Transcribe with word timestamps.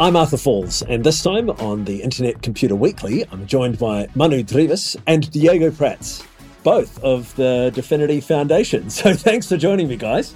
I'm 0.00 0.16
Arthur 0.16 0.38
Falls, 0.38 0.80
and 0.80 1.04
this 1.04 1.22
time 1.22 1.50
on 1.50 1.84
the 1.84 2.00
Internet 2.00 2.40
Computer 2.40 2.74
Weekly, 2.74 3.26
I'm 3.30 3.46
joined 3.46 3.78
by 3.78 4.08
Manu 4.14 4.42
Drijvers 4.42 4.96
and 5.06 5.30
Diego 5.30 5.70
Prats, 5.70 6.26
both 6.62 7.04
of 7.04 7.36
the 7.36 7.70
Dfinity 7.74 8.24
Foundation. 8.24 8.88
So 8.90 9.12
thanks 9.12 9.46
for 9.46 9.58
joining 9.58 9.88
me, 9.88 9.96
guys. 9.96 10.34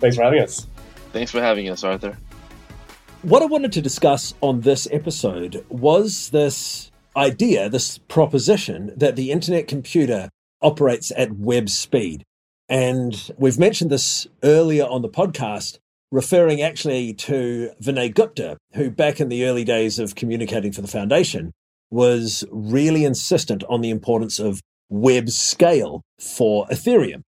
Thanks 0.00 0.16
for 0.16 0.22
having 0.22 0.42
us. 0.42 0.66
Thanks 1.14 1.30
for 1.30 1.40
having 1.40 1.70
us, 1.70 1.82
Arthur. 1.82 2.18
What 3.22 3.40
I 3.40 3.46
wanted 3.46 3.72
to 3.72 3.80
discuss 3.80 4.34
on 4.42 4.60
this 4.60 4.86
episode 4.90 5.64
was 5.70 6.28
this 6.28 6.90
idea, 7.16 7.70
this 7.70 7.96
proposition 7.96 8.92
that 8.98 9.16
the 9.16 9.30
Internet 9.30 9.66
computer 9.66 10.28
operates 10.60 11.10
at 11.16 11.32
web 11.32 11.70
speed. 11.70 12.22
And 12.68 13.32
we've 13.38 13.58
mentioned 13.58 13.90
this 13.90 14.26
earlier 14.42 14.84
on 14.84 15.00
the 15.00 15.08
podcast 15.08 15.78
referring 16.10 16.60
actually 16.60 17.14
to 17.14 17.70
Vinay 17.82 18.14
Gupta, 18.14 18.56
who 18.74 18.90
back 18.90 19.20
in 19.20 19.28
the 19.28 19.44
early 19.44 19.64
days 19.64 19.98
of 19.98 20.14
communicating 20.14 20.72
for 20.72 20.80
the 20.80 20.88
foundation 20.88 21.52
was 21.90 22.44
really 22.50 23.04
insistent 23.04 23.64
on 23.68 23.80
the 23.80 23.90
importance 23.90 24.38
of 24.38 24.60
web 24.88 25.28
scale 25.28 26.02
for 26.20 26.66
Ethereum. 26.66 27.22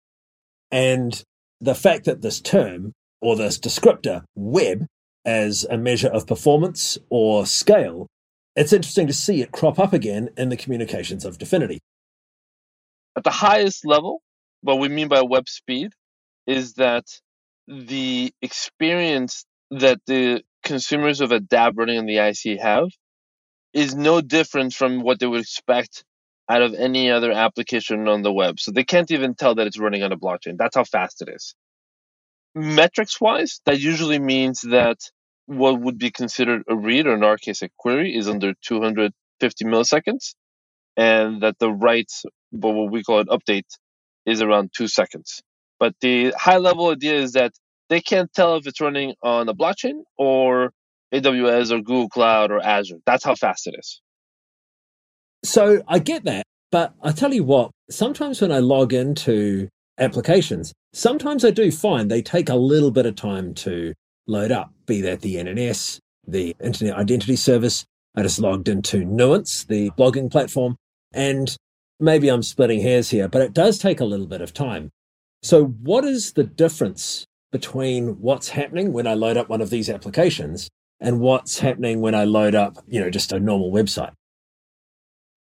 And 0.71 1.23
the 1.61 1.75
fact 1.75 2.05
that 2.07 2.23
this 2.23 2.41
term 2.41 2.93
or 3.21 3.37
this 3.37 3.59
descriptor 3.59 4.23
web 4.35 4.87
as 5.25 5.65
a 5.71 5.79
measure 5.79 6.09
of 6.09 6.27
performance 6.27 6.99
or 7.09 7.47
scale, 7.47 8.09
it's 8.57 8.73
interesting 8.73 9.07
to 9.07 9.13
see 9.13 9.43
it 9.43 9.53
crop 9.53 9.79
up 9.79 9.93
again 9.93 10.31
in 10.37 10.49
the 10.49 10.57
communications 10.57 11.25
of 11.25 11.39
Dfinity. 11.39 11.79
At 13.17 13.25
the 13.25 13.31
highest 13.31 13.87
level, 13.87 14.23
what 14.63 14.79
we 14.79 14.89
mean 14.89 15.09
by 15.09 15.23
web 15.23 15.49
speed 15.49 15.93
is 16.47 16.75
that 16.75 17.05
the 17.69 18.33
experience 18.43 19.45
that 19.71 20.01
the 20.07 20.43
consumers 20.63 21.21
of 21.21 21.33
a 21.33 21.41
dApp 21.41 21.73
running 21.77 21.99
on 21.99 22.07
the 22.07 22.19
IC 22.19 22.61
have 22.61 22.89
is 23.73 23.95
no 23.95 24.21
different 24.21 24.75
from 24.75 25.03
what 25.03 25.19
they 25.19 25.27
would 25.27 25.41
expect 25.41 26.05
out 26.49 26.63
of 26.63 26.75
any 26.75 27.11
other 27.11 27.33
application 27.33 28.09
on 28.09 28.23
the 28.23 28.33
web. 28.33 28.61
So 28.61 28.71
they 28.73 28.85
can't 28.85 29.11
even 29.11 29.35
tell 29.35 29.55
that 29.55 29.67
it's 29.67 29.79
running 29.79 30.03
on 30.03 30.13
a 30.13 30.19
blockchain. 30.19 30.59
That's 30.59 30.77
how 30.77 30.85
fast 30.85 31.23
it 31.23 31.29
is. 31.29 31.55
Metrics 32.55 33.21
wise, 33.21 33.61
that 33.65 33.81
usually 33.81 34.19
means 34.19 34.61
that 34.63 34.99
what 35.47 35.81
would 35.81 35.99
be 35.99 36.11
considered 36.11 36.63
a 36.69 36.77
read, 36.77 37.07
or 37.07 37.15
in 37.15 37.25
our 37.25 37.39
case, 37.39 37.63
a 37.63 37.71
query, 37.79 38.15
is 38.15 38.29
under 38.29 38.53
250 38.63 39.65
milliseconds, 39.65 40.35
and 40.97 41.43
that 41.43 41.59
the 41.59 41.71
write, 41.71 42.13
but 42.53 42.71
what 42.71 42.91
we 42.93 43.03
call 43.03 43.21
an 43.21 43.27
update, 43.29 43.67
is 44.27 44.43
around 44.43 44.71
two 44.77 44.89
seconds. 44.89 45.43
But 45.83 45.97
the 46.01 46.33
high 46.39 46.59
level 46.59 46.91
idea 46.91 47.15
is 47.15 47.33
that 47.33 47.55
they 47.89 48.01
can't 48.01 48.33
tell 48.33 48.55
if 48.55 48.69
it's 48.69 48.81
running 48.81 49.15
on 49.21 49.49
a 49.49 49.53
blockchain 49.53 50.05
or 50.17 50.71
AWS 51.13 51.73
or 51.73 51.79
Google 51.79 52.09
Cloud 52.09 52.53
or 52.53 52.65
Azure. 52.65 52.99
That's 53.05 53.25
how 53.25 53.35
fast 53.35 53.67
it 53.67 53.75
is. 53.77 54.01
So 55.43 55.83
I 55.89 55.99
get 55.99 56.23
that. 56.23 56.45
But 56.71 56.95
I 57.03 57.11
tell 57.11 57.35
you 57.35 57.43
what, 57.43 57.73
sometimes 57.91 58.41
when 58.41 58.53
I 58.53 58.61
log 58.61 58.93
into 58.93 59.69
applications, 59.99 60.73
sometimes 60.93 61.45
I 61.45 61.51
do 61.51 61.73
find 61.73 62.09
they 62.09 62.23
take 62.23 62.49
a 62.49 62.55
little 62.55 62.93
bit 62.93 63.05
of 63.05 63.17
time 63.17 63.53
to 63.55 63.93
load 64.29 64.53
up, 64.53 64.73
be 64.87 65.01
that 65.01 65.23
the 65.23 65.35
NNS, 65.35 65.99
the 66.25 66.55
Internet 66.63 66.95
Identity 66.95 67.35
Service. 67.35 67.85
I 68.15 68.23
just 68.23 68.39
logged 68.39 68.69
into 68.69 69.05
Nuance, 69.05 69.65
the 69.65 69.91
blogging 69.99 70.31
platform, 70.31 70.77
and 71.13 71.57
maybe 71.99 72.29
I'm 72.29 72.45
splitting 72.45 72.83
hairs 72.83 73.11
here, 73.11 73.27
but 73.27 73.43
it 73.43 73.53
does 73.53 73.81
take 73.81 73.99
a 73.99 74.05
little 74.05 74.29
bit 74.29 74.43
of 74.43 74.55
time. 74.55 74.93
So, 75.43 75.65
what 75.65 76.05
is 76.05 76.35
the 76.35 76.45
difference 76.45 77.27
between 77.51 78.21
what's 78.21 78.49
happening 78.49 78.93
when 78.93 79.07
I 79.07 79.15
load 79.15 79.37
up 79.37 79.49
one 79.49 79.61
of 79.61 79.71
these 79.71 79.91
applications 79.91 80.69
and 81.01 81.21
what's 81.21 81.59
happening 81.59 82.01
when 82.01 82.15
I 82.15 82.25
load 82.25 82.55
up, 82.55 82.79
you 82.87 83.01
know, 83.01 83.11
just 83.11 83.33
a 83.33 83.41
normal 83.41 83.73
website? 83.73 84.13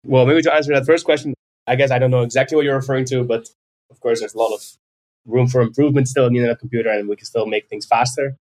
Well, 0.03 0.25
maybe 0.25 0.41
to 0.43 0.53
answer 0.53 0.73
that 0.73 0.85
first 0.85 1.05
question, 1.05 1.33
I 1.67 1.75
guess 1.75 1.91
I 1.91 1.99
don't 1.99 2.09
know 2.09 2.23
exactly 2.23 2.55
what 2.55 2.63
you're 2.65 2.75
referring 2.75 3.05
to, 3.05 3.23
but 3.23 3.49
of 3.91 3.99
course, 3.99 4.21
there's 4.21 4.33
a 4.33 4.37
lot 4.37 4.53
of 4.53 4.63
room 5.25 5.47
for 5.47 5.61
improvement 5.61 6.07
still 6.07 6.25
in 6.25 6.33
the 6.33 6.39
internet 6.39 6.59
computer, 6.59 6.89
and 6.89 7.09
we 7.09 7.17
can 7.17 7.25
still 7.25 7.45
make 7.45 7.67
things 7.67 7.85
faster. 7.85 8.37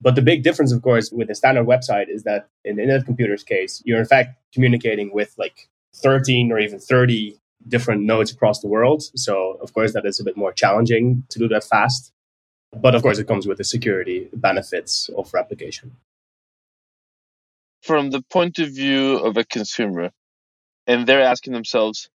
But 0.00 0.14
the 0.14 0.22
big 0.22 0.44
difference, 0.44 0.72
of 0.72 0.82
course, 0.82 1.10
with 1.10 1.28
a 1.30 1.34
standard 1.34 1.66
website 1.66 2.08
is 2.08 2.22
that 2.22 2.48
in 2.64 2.76
the 2.76 2.82
internet 2.82 3.04
computer's 3.04 3.42
case, 3.42 3.82
you're 3.84 3.98
in 3.98 4.06
fact 4.06 4.38
communicating 4.54 5.12
with 5.12 5.34
like 5.36 5.68
13 5.96 6.52
or 6.52 6.60
even 6.60 6.78
30 6.78 7.39
different 7.68 8.02
nodes 8.02 8.32
across 8.32 8.60
the 8.60 8.68
world. 8.68 9.02
So, 9.14 9.58
of 9.62 9.72
course, 9.72 9.92
that 9.92 10.06
is 10.06 10.20
a 10.20 10.24
bit 10.24 10.36
more 10.36 10.52
challenging 10.52 11.24
to 11.30 11.38
do 11.38 11.48
that 11.48 11.64
fast. 11.64 12.12
But 12.72 12.94
of 12.94 13.02
course, 13.02 13.18
it 13.18 13.26
comes 13.26 13.46
with 13.46 13.58
the 13.58 13.64
security 13.64 14.28
benefits 14.32 15.10
of 15.16 15.32
replication. 15.34 15.96
From 17.82 18.10
the 18.10 18.22
point 18.30 18.58
of 18.58 18.68
view 18.68 19.16
of 19.16 19.36
a 19.36 19.44
consumer, 19.44 20.10
and 20.86 21.06
they're 21.06 21.22
asking 21.22 21.52
themselves, 21.52 22.08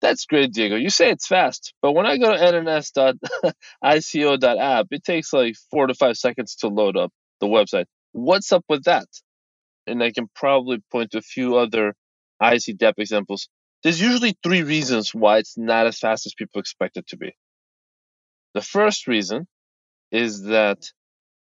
that's 0.00 0.24
great, 0.24 0.52
Diego. 0.52 0.76
You 0.76 0.88
say 0.88 1.10
it's 1.10 1.26
fast, 1.26 1.74
but 1.82 1.92
when 1.92 2.06
I 2.06 2.16
go 2.16 2.34
to 2.34 2.38
nns.ic0.app, 2.38 4.86
it 4.90 5.04
takes 5.04 5.32
like 5.32 5.56
four 5.70 5.86
to 5.86 5.94
five 5.94 6.16
seconds 6.16 6.56
to 6.56 6.68
load 6.68 6.96
up 6.96 7.12
the 7.40 7.46
website. 7.46 7.84
What's 8.12 8.52
up 8.52 8.64
with 8.68 8.84
that? 8.84 9.06
And 9.86 10.02
I 10.02 10.12
can 10.12 10.28
probably 10.34 10.78
point 10.90 11.10
to 11.10 11.18
a 11.18 11.22
few 11.22 11.56
other 11.56 11.94
IC 12.40 12.78
dApp 12.78 12.94
examples 12.96 13.48
there's 13.82 14.00
usually 14.00 14.36
three 14.42 14.62
reasons 14.62 15.14
why 15.14 15.38
it's 15.38 15.56
not 15.56 15.86
as 15.86 15.98
fast 15.98 16.26
as 16.26 16.34
people 16.34 16.60
expect 16.60 16.96
it 16.96 17.06
to 17.08 17.16
be. 17.16 17.32
The 18.54 18.60
first 18.60 19.06
reason 19.06 19.46
is 20.10 20.42
that 20.44 20.78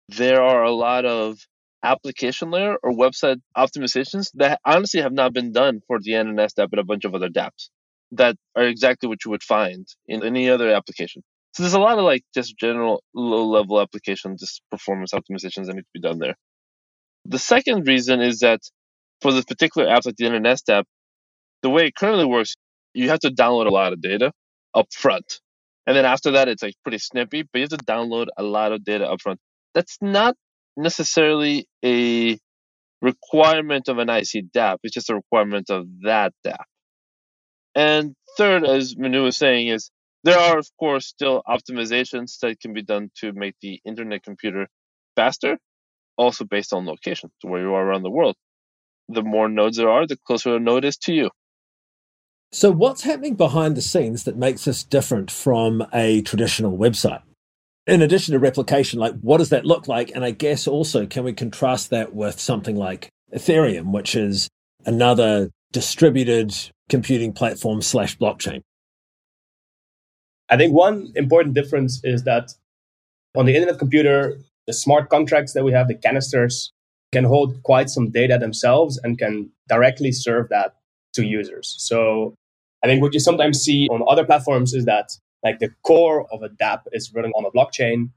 there 0.09 0.43
are 0.43 0.63
a 0.63 0.73
lot 0.73 1.05
of 1.05 1.39
application 1.83 2.51
layer 2.51 2.77
or 2.83 2.93
website 2.93 3.41
optimizations 3.57 4.31
that 4.35 4.61
honestly 4.65 5.01
have 5.01 5.13
not 5.13 5.33
been 5.33 5.53
done 5.53 5.81
for 5.87 5.99
the 6.01 6.13
NNS 6.13 6.55
dApp 6.59 6.69
and 6.73 6.81
a 6.81 6.85
bunch 6.85 7.05
of 7.05 7.15
other 7.15 7.29
dApps 7.29 7.71
that 8.13 8.37
are 8.57 8.65
exactly 8.65 9.09
what 9.09 9.25
you 9.25 9.31
would 9.31 9.43
find 9.43 9.87
in 10.07 10.25
any 10.25 10.49
other 10.49 10.71
application. 10.71 11.23
So 11.55 11.63
there's 11.63 11.75
a 11.75 11.81
lot 11.81 11.99
of 11.99 12.05
like 12.05 12.23
just 12.35 12.57
general 12.57 13.03
low 13.15 13.47
level 13.47 13.81
application, 13.81 14.37
just 14.39 14.63
performance 14.71 15.13
optimizations 15.13 15.67
that 15.67 15.75
need 15.75 15.83
to 15.83 15.87
be 15.93 16.01
done 16.01 16.19
there. 16.19 16.35
The 17.25 17.39
second 17.39 17.87
reason 17.87 18.21
is 18.21 18.41
that 18.41 18.61
for 19.21 19.33
the 19.33 19.43
particular 19.43 19.89
apps 19.89 20.07
like 20.07 20.17
the 20.17 20.27
NNS 20.27 20.63
dApp, 20.69 20.85
the 21.63 21.71
way 21.71 21.87
it 21.87 21.95
currently 21.95 22.25
works, 22.27 22.57
you 22.95 23.09
have 23.09 23.21
to 23.21 23.31
download 23.31 23.67
a 23.67 23.71
lot 23.71 23.93
of 23.93 24.01
data 24.01 24.33
up 24.75 24.87
front. 24.93 25.41
And 25.87 25.97
then 25.97 26.05
after 26.05 26.33
that, 26.33 26.49
it's 26.49 26.63
like 26.63 26.75
pretty 26.85 26.99
snippy, 26.99 27.43
but 27.43 27.59
you 27.59 27.63
have 27.63 27.79
to 27.79 27.85
download 27.85 28.29
a 28.37 28.43
lot 28.43 28.73
of 28.73 28.85
data 28.85 29.09
up 29.09 29.21
front. 29.21 29.41
That's 29.75 29.99
not 30.01 30.37
necessarily 30.77 31.67
a 31.85 32.39
requirement 33.01 33.89
of 33.89 33.99
an 33.99 34.09
IC 34.09 34.53
dApp. 34.55 34.79
It's 34.83 34.95
just 34.95 35.11
a 35.11 35.15
requirement 35.15 35.71
of 35.71 35.87
that 36.03 36.33
dApp. 36.47 36.65
And 37.75 38.15
third, 38.37 38.65
as 38.65 38.97
Manu 38.97 39.25
was 39.25 39.37
saying, 39.37 39.69
is 39.69 39.91
there 40.25 40.39
are, 40.39 40.59
of 40.59 40.69
course, 40.79 41.07
still 41.07 41.43
optimizations 41.49 42.39
that 42.41 42.61
can 42.61 42.75
be 42.75 42.83
done 42.83 43.11
to 43.21 43.33
make 43.33 43.55
the 43.61 43.81
internet 43.85 44.23
computer 44.23 44.69
faster, 45.17 45.59
also 46.17 46.45
based 46.45 46.73
on 46.73 46.87
location, 46.87 47.31
to 47.41 47.49
where 47.49 47.63
you 47.63 47.75
are 47.75 47.85
around 47.85 48.03
the 48.03 48.11
world. 48.11 48.37
The 49.09 49.23
more 49.23 49.49
nodes 49.49 49.79
there 49.79 49.91
are, 49.91 50.07
the 50.07 50.19
closer 50.27 50.57
a 50.57 50.61
node 50.61 50.85
is 50.85 50.97
to 50.99 51.13
you. 51.13 51.31
So, 52.55 52.71
what's 52.71 53.03
happening 53.03 53.35
behind 53.35 53.79
the 53.79 53.83
scenes 53.83 54.25
that 54.25 54.37
makes 54.37 54.67
this 54.67 54.85
different 54.85 55.31
from 55.31 55.87
a 55.95 56.21
traditional 56.21 56.77
website? 56.77 57.23
In 57.87 58.03
addition 58.03 58.33
to 58.33 58.39
replication, 58.39 59.01
like 59.01 59.19
what 59.23 59.39
does 59.39 59.49
that 59.49 59.65
look 59.65 59.89
like? 59.89 60.13
And 60.15 60.23
I 60.23 60.33
guess 60.33 60.69
also, 60.69 61.07
can 61.07 61.25
we 61.25 61.33
contrast 61.33 61.89
that 61.91 62.15
with 62.15 62.39
something 62.39 62.77
like 62.77 63.09
Ethereum, 63.35 63.91
which 63.91 64.15
is 64.15 64.49
another 64.85 65.51
distributed 65.73 66.55
computing 66.91 67.33
platform 67.33 67.81
slash 67.81 68.19
blockchain? 68.19 68.61
I 70.51 70.59
think 70.59 70.75
one 70.75 71.11
important 71.17 71.55
difference 71.55 72.03
is 72.05 72.25
that 72.25 72.53
on 73.35 73.47
the 73.47 73.57
internet 73.57 73.79
computer, 73.79 74.39
the 74.67 74.75
smart 74.75 75.09
contracts 75.09 75.55
that 75.55 75.65
we 75.65 75.73
have, 75.73 75.89
the 75.89 75.95
canisters, 75.95 76.71
can 77.13 77.25
hold 77.25 77.63
quite 77.63 77.89
some 77.89 78.11
data 78.11 78.37
themselves 78.37 79.01
and 79.03 79.19
can 79.19 79.51
directly 79.69 80.13
serve 80.13 80.51
that 80.51 80.77
to 81.15 81.25
users. 81.25 81.75
So 81.79 82.35
I 82.83 82.89
think 82.89 83.03
what 83.03 83.15
you 83.15 83.21
sometimes 83.21 83.61
see 83.61 83.89
on 83.89 84.03
other 84.09 84.25
platforms 84.25 84.75
is 84.75 84.85
that 84.87 85.11
like 85.43 85.59
the 85.59 85.71
core 85.85 86.27
of 86.33 86.43
a 86.43 86.49
dApp 86.49 86.83
is 86.93 87.13
running 87.15 87.33
on 87.33 87.45
a 87.45 87.51
blockchain, 87.51 88.11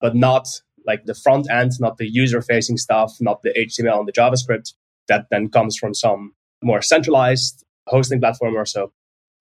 but 0.00 0.14
not 0.14 0.48
like 0.86 1.04
the 1.04 1.14
front 1.14 1.50
end, 1.50 1.72
not 1.80 1.98
the 1.98 2.08
user 2.08 2.40
facing 2.40 2.76
stuff, 2.76 3.16
not 3.20 3.42
the 3.42 3.50
HTML 3.50 3.98
and 3.98 4.08
the 4.08 4.12
JavaScript 4.12 4.74
that 5.08 5.26
then 5.30 5.48
comes 5.48 5.76
from 5.76 5.94
some 5.94 6.34
more 6.62 6.82
centralized 6.82 7.64
hosting 7.86 8.20
platform 8.20 8.56
or 8.56 8.66
so. 8.66 8.92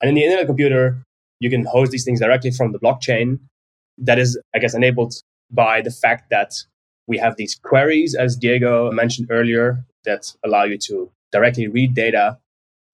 And 0.02 0.10
in 0.10 0.16
the 0.16 0.24
internet 0.24 0.46
computer, 0.46 1.04
you 1.40 1.50
can 1.50 1.66
host 1.66 1.92
these 1.92 2.04
things 2.04 2.20
directly 2.20 2.52
from 2.52 2.72
the 2.72 2.80
blockchain. 2.80 3.40
That 3.98 4.20
is, 4.20 4.40
I 4.56 4.60
guess, 4.60 4.74
enabled 4.74 5.14
by 5.52 5.82
the 5.82 5.92
fact 5.92 6.30
that 6.30 6.54
we 7.08 7.18
have 7.18 7.38
these 7.38 7.56
queries, 7.56 8.16
as 8.16 8.36
Diego 8.36 8.92
mentioned 8.92 9.28
earlier, 9.32 9.86
that 10.06 10.34
allow 10.44 10.64
you 10.64 10.78
to 10.88 11.12
directly 11.32 11.68
read 11.68 11.94
data 11.94 12.38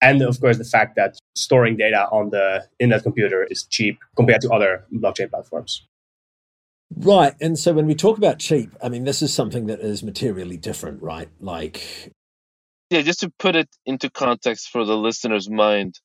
and 0.04 0.22
of 0.22 0.40
course, 0.40 0.58
the 0.58 0.64
fact 0.64 0.96
that 0.96 1.18
storing 1.34 1.76
data 1.76 2.06
on 2.12 2.30
the 2.30 2.68
internet 2.78 3.02
computer 3.02 3.44
is 3.44 3.64
cheap 3.64 3.98
compared 4.16 4.40
to 4.42 4.50
other 4.52 4.84
blockchain 4.92 5.30
platforms. 5.30 5.86
Right. 6.96 7.34
And 7.40 7.58
so 7.58 7.72
when 7.72 7.86
we 7.86 7.94
talk 7.94 8.18
about 8.18 8.38
cheap, 8.38 8.70
I 8.82 8.88
mean, 8.88 9.04
this 9.04 9.22
is 9.22 9.34
something 9.34 9.66
that 9.66 9.80
is 9.80 10.02
materially 10.02 10.56
different, 10.56 11.02
right? 11.02 11.28
Like. 11.40 12.12
Yeah, 12.90 13.02
just 13.02 13.20
to 13.20 13.32
put 13.38 13.56
it 13.56 13.68
into 13.84 14.10
context 14.10 14.68
for 14.68 14.84
the 14.84 14.96
listener's 14.96 15.50
mind, 15.50 15.98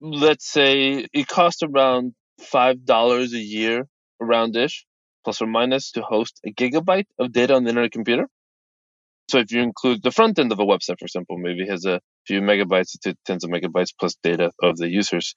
let's 0.00 0.48
say 0.48 1.06
it 1.12 1.26
costs 1.26 1.62
around 1.62 2.12
$5 2.40 3.32
a 3.32 3.38
year 3.38 3.86
around 4.20 4.54
ish, 4.56 4.86
plus 5.24 5.42
or 5.42 5.46
minus, 5.46 5.92
to 5.92 6.02
host 6.02 6.40
a 6.46 6.52
gigabyte 6.52 7.06
of 7.18 7.32
data 7.32 7.54
on 7.54 7.64
the 7.64 7.70
internet 7.70 7.92
computer. 7.92 8.28
So 9.30 9.38
if 9.38 9.50
you 9.52 9.62
include 9.62 10.02
the 10.02 10.10
front 10.10 10.38
end 10.38 10.52
of 10.52 10.60
a 10.60 10.64
website, 10.64 10.98
for 10.98 11.06
example, 11.06 11.38
maybe 11.38 11.66
has 11.68 11.84
a 11.84 12.00
few 12.26 12.40
megabytes 12.40 12.98
to 13.02 13.16
tens 13.26 13.44
of 13.44 13.50
megabytes 13.50 13.92
plus 13.98 14.16
data 14.22 14.50
of 14.62 14.76
the 14.76 14.88
users. 14.88 15.34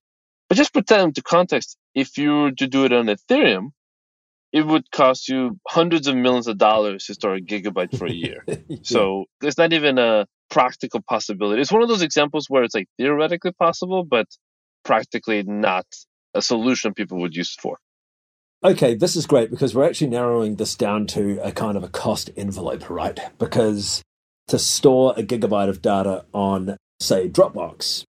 But 0.49 0.57
just 0.57 0.73
put 0.73 0.87
that 0.87 1.01
into 1.01 1.21
context. 1.21 1.77
If 1.95 2.17
you 2.17 2.35
were 2.35 2.51
to 2.51 2.67
do 2.67 2.85
it 2.85 2.93
on 2.93 3.07
Ethereum, 3.07 3.69
it 4.51 4.65
would 4.65 4.91
cost 4.91 5.27
you 5.27 5.59
hundreds 5.67 6.07
of 6.07 6.15
millions 6.15 6.47
of 6.47 6.57
dollars 6.57 7.05
to 7.05 7.15
store 7.15 7.35
a 7.35 7.41
gigabyte 7.41 7.97
for 7.97 8.05
a 8.05 8.11
year. 8.25 8.43
yeah. 8.47 8.77
So 8.83 9.25
it's 9.41 9.57
not 9.57 9.73
even 9.73 9.97
a 9.97 10.27
practical 10.51 11.01
possibility. 11.01 11.61
It's 11.61 11.71
one 11.71 11.81
of 11.81 11.89
those 11.89 12.03
examples 12.03 12.45
where 12.49 12.63
it's 12.63 12.75
like 12.75 12.87
theoretically 12.97 13.51
possible, 13.53 14.03
but 14.03 14.27
practically 14.85 15.43
not 15.43 15.85
a 16.35 16.41
solution 16.41 16.93
people 16.93 17.19
would 17.21 17.35
use 17.35 17.55
for. 17.55 17.77
Okay, 18.63 18.95
this 18.95 19.15
is 19.15 19.25
great 19.25 19.49
because 19.49 19.75
we're 19.75 19.85
actually 19.85 20.07
narrowing 20.07 20.55
this 20.55 20.75
down 20.75 21.05
to 21.07 21.39
a 21.43 21.51
kind 21.51 21.75
of 21.75 21.83
a 21.83 21.89
cost 21.89 22.29
envelope, 22.37 22.89
right? 22.89 23.19
Because 23.37 24.01
to 24.47 24.59
store 24.59 25.13
a 25.17 25.23
gigabyte 25.23 25.69
of 25.69 25.81
data 25.81 26.25
on, 26.33 26.77
say, 26.99 27.29
Dropbox, 27.29 28.03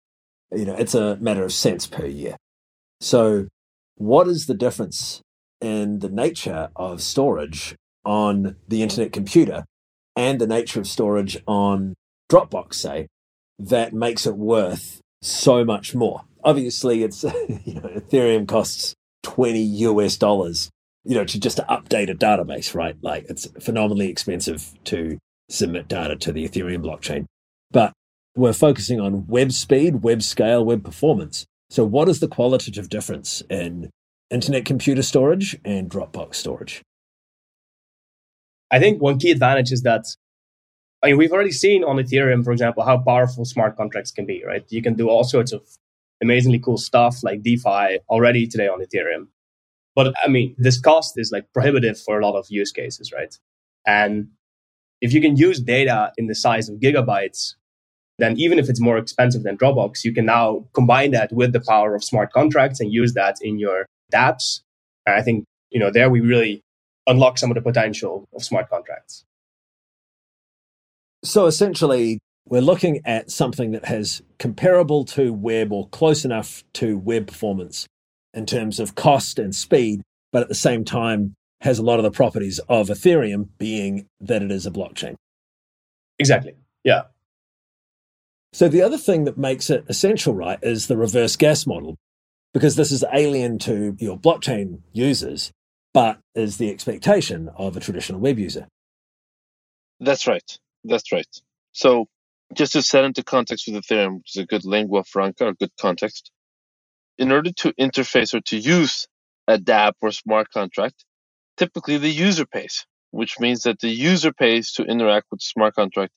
you 0.52 0.64
know, 0.64 0.75
it's 0.75 0.94
a 0.94 1.17
matter 1.17 1.44
of 1.44 1.52
cents 1.52 1.87
per 1.87 2.06
year. 2.06 2.37
So, 3.00 3.49
what 3.96 4.29
is 4.29 4.46
the 4.46 4.55
difference 4.55 5.20
in 5.61 6.00
the 6.00 6.08
nature 6.08 6.70
of 6.76 7.02
storage 7.02 7.75
on 8.05 8.56
the 8.69 8.82
internet 8.82 9.12
computer 9.12 9.64
and 10.17 10.40
the 10.40 10.46
nature 10.46 10.81
of 10.81 10.87
storage 10.87 11.43
on 11.46 11.94
Dropbox, 12.31 12.75
say, 12.75 13.08
that 13.58 13.93
makes 13.93 14.26
it 14.26 14.37
worth 14.37 15.00
so 15.20 15.64
much 15.64 15.94
more? 15.94 16.23
Obviously, 16.44 17.02
it's, 17.02 17.23
you 17.64 17.75
know, 17.75 17.88
Ethereum 17.96 18.49
costs 18.49 18.94
20 19.23 19.61
US 19.61 20.17
dollars, 20.17 20.70
you 21.05 21.14
know, 21.14 21.25
to 21.25 21.38
just 21.38 21.56
to 21.58 21.62
update 21.64 22.11
a 22.11 22.14
database, 22.14 22.75
right? 22.75 22.96
Like 23.02 23.26
it's 23.29 23.46
phenomenally 23.61 24.08
expensive 24.08 24.73
to 24.84 25.19
submit 25.53 25.89
data 25.89 26.17
to 26.17 26.33
the 26.33 26.49
Ethereum 26.49 26.83
blockchain. 26.85 27.27
But 27.71 27.93
we're 28.35 28.53
focusing 28.53 29.01
on 29.01 29.27
web 29.27 29.53
speed, 29.53 30.03
web 30.03 30.23
scale, 30.23 30.65
web 30.65 30.85
performance. 30.85 31.45
So, 31.71 31.85
what 31.85 32.09
is 32.09 32.21
the 32.21 32.29
qualitative 32.29 32.89
difference 32.89 33.43
in 33.49 33.91
internet 34.31 34.65
computer 34.65 35.03
storage 35.03 35.59
and 35.65 35.91
Dropbox 35.91 36.35
storage? 36.37 36.83
I 38.71 38.79
think 38.79 39.03
one 39.03 39.19
key 39.19 39.31
advantage 39.31 39.71
is 39.71 39.83
that 39.83 40.07
I 41.03 41.09
mean, 41.09 41.19
we've 41.19 41.33
already 41.33 41.51
seen 41.51 41.83
on 41.83 41.97
Ethereum, 41.97 42.45
for 42.45 42.53
example, 42.53 42.85
how 42.85 42.99
powerful 42.99 43.45
smart 43.45 43.77
contracts 43.77 44.13
can 44.13 44.25
be, 44.25 44.45
right? 44.47 44.65
You 44.69 44.83
can 44.83 44.95
do 44.95 45.09
all 45.09 45.25
sorts 45.25 45.53
of 45.53 45.63
amazingly 46.23 46.61
cool 46.61 46.79
stuff 46.79 47.25
like 47.25 47.43
DeFi 47.43 47.99
already 48.09 48.47
today 48.47 48.69
on 48.69 48.81
Ethereum. 48.81 49.27
But 49.97 50.15
I 50.25 50.29
mean, 50.29 50.55
this 50.59 50.81
cost 50.81 51.15
is 51.17 51.33
like 51.33 51.53
prohibitive 51.53 52.01
for 52.01 52.19
a 52.19 52.25
lot 52.25 52.39
of 52.39 52.47
use 52.49 52.71
cases, 52.71 53.13
right? 53.13 53.37
And 53.85 54.29
if 55.03 55.13
you 55.13 55.21
can 55.21 55.37
use 55.37 55.61
data 55.61 56.13
in 56.17 56.29
the 56.29 56.35
size 56.35 56.69
of 56.69 56.77
gigabytes, 56.77 57.55
then 58.19 58.39
even 58.39 58.59
if 58.59 58.71
it's 58.71 58.81
more 58.81 58.97
expensive 58.97 59.43
than 59.43 59.59
Dropbox, 59.59 60.05
you 60.05 60.15
can 60.15 60.25
now 60.25 60.65
combine 60.75 61.11
that 61.11 61.33
with 61.33 61.53
the 61.53 61.61
power 61.61 61.95
of 61.97 62.05
smart 62.05 62.33
contracts 62.33 62.79
and 62.79 62.93
use 62.93 63.13
that 63.15 63.37
in 63.43 63.59
your 63.59 63.87
dApps. 64.13 64.61
And 65.05 65.17
I 65.17 65.23
think, 65.23 65.45
you 65.71 65.81
know, 65.81 65.91
there 65.91 66.09
we 66.09 66.21
really 66.21 66.63
unlock 67.09 67.37
some 67.37 67.51
of 67.51 67.57
the 67.57 67.63
potential 67.63 68.29
of 68.33 68.45
smart 68.45 68.71
contracts. 68.71 69.25
So 71.25 71.47
essentially, 71.47 72.21
we're 72.47 72.61
looking 72.61 73.01
at 73.05 73.31
something 73.31 73.73
that 73.73 73.87
has 73.87 74.23
comparable 74.39 75.05
to 75.07 75.33
web 75.33 75.73
or 75.73 75.89
close 75.89 76.25
enough 76.25 76.63
to 76.75 76.97
web 76.97 77.27
performance 77.27 77.87
in 78.35 78.47
terms 78.47 78.79
of 78.79 78.95
cost 78.95 79.41
and 79.41 79.53
speed, 79.53 80.03
but 80.31 80.43
at 80.43 80.49
the 80.49 80.55
same 80.55 80.85
time 80.85 81.35
has 81.62 81.79
a 81.79 81.82
lot 81.82 81.99
of 81.99 82.03
the 82.03 82.11
properties 82.11 82.59
of 82.69 82.88
Ethereum, 82.88 83.49
being 83.59 84.06
that 84.20 84.43
it 84.43 84.50
is 84.50 84.67
a 84.67 84.70
blockchain. 84.70 85.14
Exactly. 86.19 86.55
Yeah. 86.85 87.03
So 88.53 88.69
the 88.69 88.82
other 88.82 88.99
thing 88.99 89.25
that 89.25 89.38
makes 89.38 89.70
it 89.70 89.85
essential, 89.88 90.35
right, 90.35 90.59
is 90.62 90.88
the 90.88 90.97
reverse 90.97 91.37
gas 91.37 91.67
model, 91.67 91.97
because 92.53 92.76
this 92.76 92.93
is 92.93 93.05
alien 93.12 93.59
to 93.61 93.97
your 93.99 94.19
blockchain 94.19 94.81
users, 94.93 95.53
but 95.94 96.19
is 96.35 96.59
the 96.59 96.70
expectation 96.70 97.49
of 97.56 97.76
a 97.76 97.81
traditional 97.81 98.20
web 98.20 98.38
user. 98.38 98.67
That's 100.00 100.26
right. 100.26 100.58
That's 100.85 101.12
right. 101.12 101.26
So 101.73 102.06
just 102.55 102.73
to 102.73 102.82
set 102.82 103.05
into 103.05 103.23
context 103.23 103.69
with 103.69 103.82
Ethereum, 103.82 104.17
which 104.17 104.37
is 104.37 104.43
a 104.43 104.47
good 104.47 104.65
lingua 104.65 105.05
franca, 105.05 105.49
a 105.49 105.55
good 105.55 105.70
context, 105.81 106.31
in 107.19 107.31
order 107.31 107.53
to 107.53 107.73
interface 107.75 108.35
or 108.35 108.41
to 108.41 108.58
use 108.58 109.06
a 109.47 109.58
dApp 109.58 109.93
or 110.03 110.11
smart 110.11 110.50
contract, 110.50 111.05
typically 111.57 111.99
the 111.99 112.09
user 112.11 112.47
pays, 112.47 112.87
which 113.11 113.39
means 113.41 113.63
that 113.63 113.81
the 113.81 113.89
user 113.89 114.33
pays 114.33 114.73
to 114.73 114.85
interact 114.85 115.27
with 115.31 115.41
smart 115.41 115.75
contract. 115.75 116.13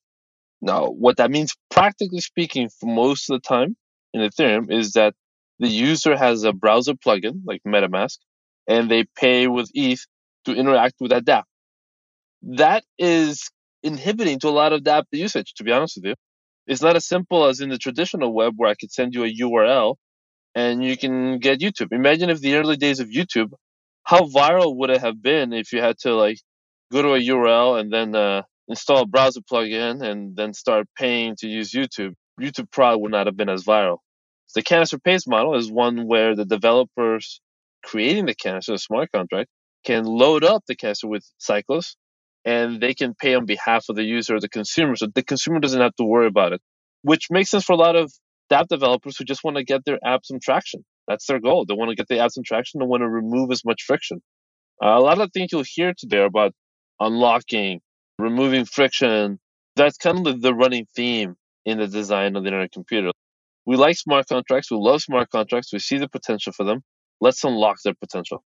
Now, 0.61 0.87
what 0.87 1.17
that 1.17 1.31
means, 1.31 1.55
practically 1.69 2.21
speaking, 2.21 2.69
for 2.69 2.87
most 2.87 3.29
of 3.29 3.41
the 3.41 3.47
time 3.47 3.75
in 4.13 4.21
Ethereum, 4.21 4.71
is 4.71 4.93
that 4.93 5.13
the 5.59 5.67
user 5.67 6.17
has 6.17 6.43
a 6.43 6.53
browser 6.53 6.93
plugin 6.93 7.41
like 7.45 7.61
MetaMask, 7.67 8.17
and 8.67 8.89
they 8.89 9.05
pay 9.15 9.47
with 9.47 9.69
ETH 9.73 10.05
to 10.45 10.53
interact 10.53 10.95
with 10.99 11.11
that 11.11 11.25
dApp. 11.25 11.43
That 12.43 12.83
is 12.97 13.49
inhibiting 13.83 14.39
to 14.39 14.49
a 14.49 14.49
lot 14.49 14.73
of 14.73 14.81
dApp 14.81 15.03
usage, 15.11 15.53
to 15.55 15.63
be 15.63 15.71
honest 15.71 15.97
with 15.97 16.05
you. 16.05 16.15
It's 16.67 16.81
not 16.81 16.95
as 16.95 17.05
simple 17.05 17.45
as 17.45 17.59
in 17.61 17.69
the 17.69 17.77
traditional 17.77 18.33
web 18.33 18.53
where 18.57 18.69
I 18.69 18.75
could 18.75 18.91
send 18.91 19.13
you 19.13 19.23
a 19.23 19.31
URL 19.31 19.95
and 20.55 20.83
you 20.83 20.97
can 20.97 21.37
get 21.39 21.59
YouTube. 21.59 21.91
Imagine 21.91 22.29
if 22.29 22.39
the 22.39 22.55
early 22.55 22.77
days 22.77 22.99
of 22.99 23.09
YouTube, 23.09 23.51
how 24.05 24.21
viral 24.21 24.75
would 24.77 24.91
it 24.91 25.01
have 25.01 25.21
been 25.21 25.51
if 25.51 25.73
you 25.73 25.81
had 25.81 25.97
to 25.99 26.13
like 26.15 26.37
go 26.91 27.01
to 27.01 27.13
a 27.15 27.19
URL 27.19 27.79
and 27.79 27.91
then 27.91 28.15
uh, 28.15 28.43
install 28.67 29.01
a 29.01 29.05
browser 29.05 29.41
plugin 29.41 30.01
and 30.03 30.35
then 30.35 30.53
start 30.53 30.87
paying 30.97 31.35
to 31.39 31.47
use 31.47 31.71
YouTube? 31.71 32.13
YouTube 32.39 32.71
probably 32.71 33.01
would 33.01 33.11
not 33.11 33.25
have 33.25 33.35
been 33.35 33.49
as 33.49 33.63
viral. 33.63 33.97
The 34.53 34.61
canister 34.61 34.99
pays 34.99 35.27
model 35.27 35.55
is 35.55 35.71
one 35.71 36.07
where 36.07 36.35
the 36.35 36.45
developers 36.45 37.41
creating 37.83 38.25
the 38.25 38.35
canister, 38.35 38.73
the 38.73 38.79
smart 38.79 39.11
contract, 39.13 39.49
can 39.85 40.05
load 40.05 40.43
up 40.43 40.63
the 40.67 40.75
canister 40.75 41.07
with 41.07 41.25
Cycles 41.39 41.97
and 42.45 42.79
they 42.79 42.93
can 42.93 43.15
pay 43.15 43.35
on 43.35 43.45
behalf 43.45 43.85
of 43.89 43.95
the 43.95 44.03
user 44.03 44.35
or 44.35 44.39
the 44.39 44.49
consumer. 44.49 44.95
So 44.95 45.07
the 45.13 45.23
consumer 45.23 45.59
doesn't 45.59 45.81
have 45.81 45.95
to 45.95 46.03
worry 46.05 46.27
about 46.27 46.53
it, 46.53 46.61
which 47.01 47.27
makes 47.31 47.49
sense 47.49 47.65
for 47.65 47.73
a 47.73 47.77
lot 47.77 47.95
of 47.95 48.11
app 48.51 48.67
developers 48.67 49.17
who 49.17 49.25
just 49.25 49.43
want 49.43 49.57
to 49.57 49.63
get 49.63 49.83
their 49.83 49.99
app 50.05 50.21
some 50.23 50.39
traction. 50.39 50.85
That's 51.07 51.25
their 51.27 51.39
goal. 51.39 51.65
They 51.65 51.73
want 51.73 51.89
to 51.89 51.95
get 51.95 52.07
the 52.07 52.15
apps 52.15 52.31
some 52.31 52.43
traction. 52.43 52.79
They 52.79 52.85
want 52.85 53.01
to 53.01 53.09
remove 53.09 53.51
as 53.51 53.63
much 53.63 53.83
friction. 53.83 54.21
Uh, 54.83 54.87
a 54.87 54.99
lot 54.99 55.21
of 55.21 55.31
things 55.31 55.51
you'll 55.51 55.63
hear 55.65 55.93
today 55.97 56.17
are 56.17 56.25
about 56.25 56.53
unlocking, 56.99 57.81
removing 58.19 58.65
friction. 58.65 59.39
That's 59.75 59.97
kind 59.97 60.19
of 60.19 60.23
the, 60.23 60.33
the 60.49 60.53
running 60.53 60.87
theme 60.95 61.35
in 61.65 61.79
the 61.79 61.87
design 61.87 62.35
of 62.35 62.43
the 62.43 62.47
internet 62.47 62.71
computer. 62.71 63.11
We 63.65 63.75
like 63.77 63.97
smart 63.97 64.27
contracts. 64.27 64.69
We 64.69 64.77
love 64.77 65.01
smart 65.01 65.29
contracts. 65.29 65.73
We 65.73 65.79
see 65.79 65.97
the 65.97 66.07
potential 66.07 66.53
for 66.53 66.63
them. 66.63 66.81
Let's 67.21 67.43
unlock 67.43 67.77
their 67.83 67.95
potential. 67.95 68.43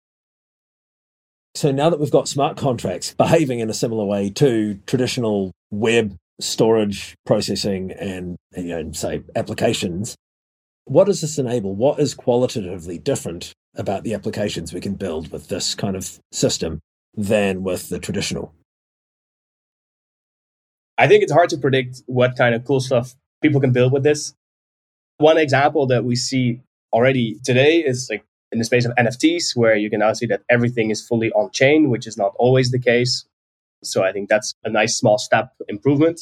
So 1.54 1.70
now 1.70 1.88
that 1.90 2.00
we've 2.00 2.10
got 2.10 2.26
smart 2.26 2.56
contracts 2.56 3.14
behaving 3.14 3.60
in 3.60 3.70
a 3.70 3.74
similar 3.74 4.04
way 4.04 4.30
to 4.30 4.74
traditional 4.86 5.52
web 5.70 6.16
storage 6.40 7.14
processing 7.24 7.92
and 7.92 8.36
you 8.56 8.64
know 8.64 8.90
say 8.92 9.22
applications, 9.36 10.16
what 10.84 11.04
does 11.04 11.20
this 11.20 11.38
enable? 11.38 11.74
What 11.74 11.98
is 11.98 12.14
qualitatively 12.14 12.98
different 12.98 13.52
about 13.74 14.04
the 14.04 14.14
applications 14.14 14.72
we 14.72 14.80
can 14.80 14.94
build 14.94 15.32
with 15.32 15.48
this 15.48 15.74
kind 15.74 15.96
of 15.96 16.18
system 16.30 16.80
than 17.14 17.62
with 17.62 17.88
the 17.88 17.98
traditional? 17.98 18.52
I 20.96 21.08
think 21.08 21.22
it's 21.22 21.32
hard 21.32 21.48
to 21.50 21.58
predict 21.58 22.02
what 22.06 22.36
kind 22.36 22.54
of 22.54 22.64
cool 22.64 22.80
stuff 22.80 23.14
people 23.42 23.60
can 23.60 23.72
build 23.72 23.92
with 23.92 24.04
this. 24.04 24.34
One 25.18 25.38
example 25.38 25.86
that 25.88 26.04
we 26.04 26.16
see 26.16 26.60
already 26.92 27.38
today 27.44 27.78
is 27.78 28.08
like 28.10 28.24
in 28.52 28.58
the 28.58 28.64
space 28.64 28.84
of 28.84 28.92
NFTs, 28.96 29.56
where 29.56 29.74
you 29.74 29.90
can 29.90 30.00
now 30.00 30.12
see 30.12 30.26
that 30.26 30.42
everything 30.48 30.90
is 30.90 31.04
fully 31.04 31.32
on 31.32 31.50
chain, 31.50 31.90
which 31.90 32.06
is 32.06 32.16
not 32.16 32.32
always 32.36 32.70
the 32.70 32.78
case. 32.78 33.24
So 33.82 34.04
I 34.04 34.12
think 34.12 34.28
that's 34.28 34.54
a 34.64 34.70
nice 34.70 34.96
small 34.96 35.18
step 35.18 35.52
improvement. 35.68 36.20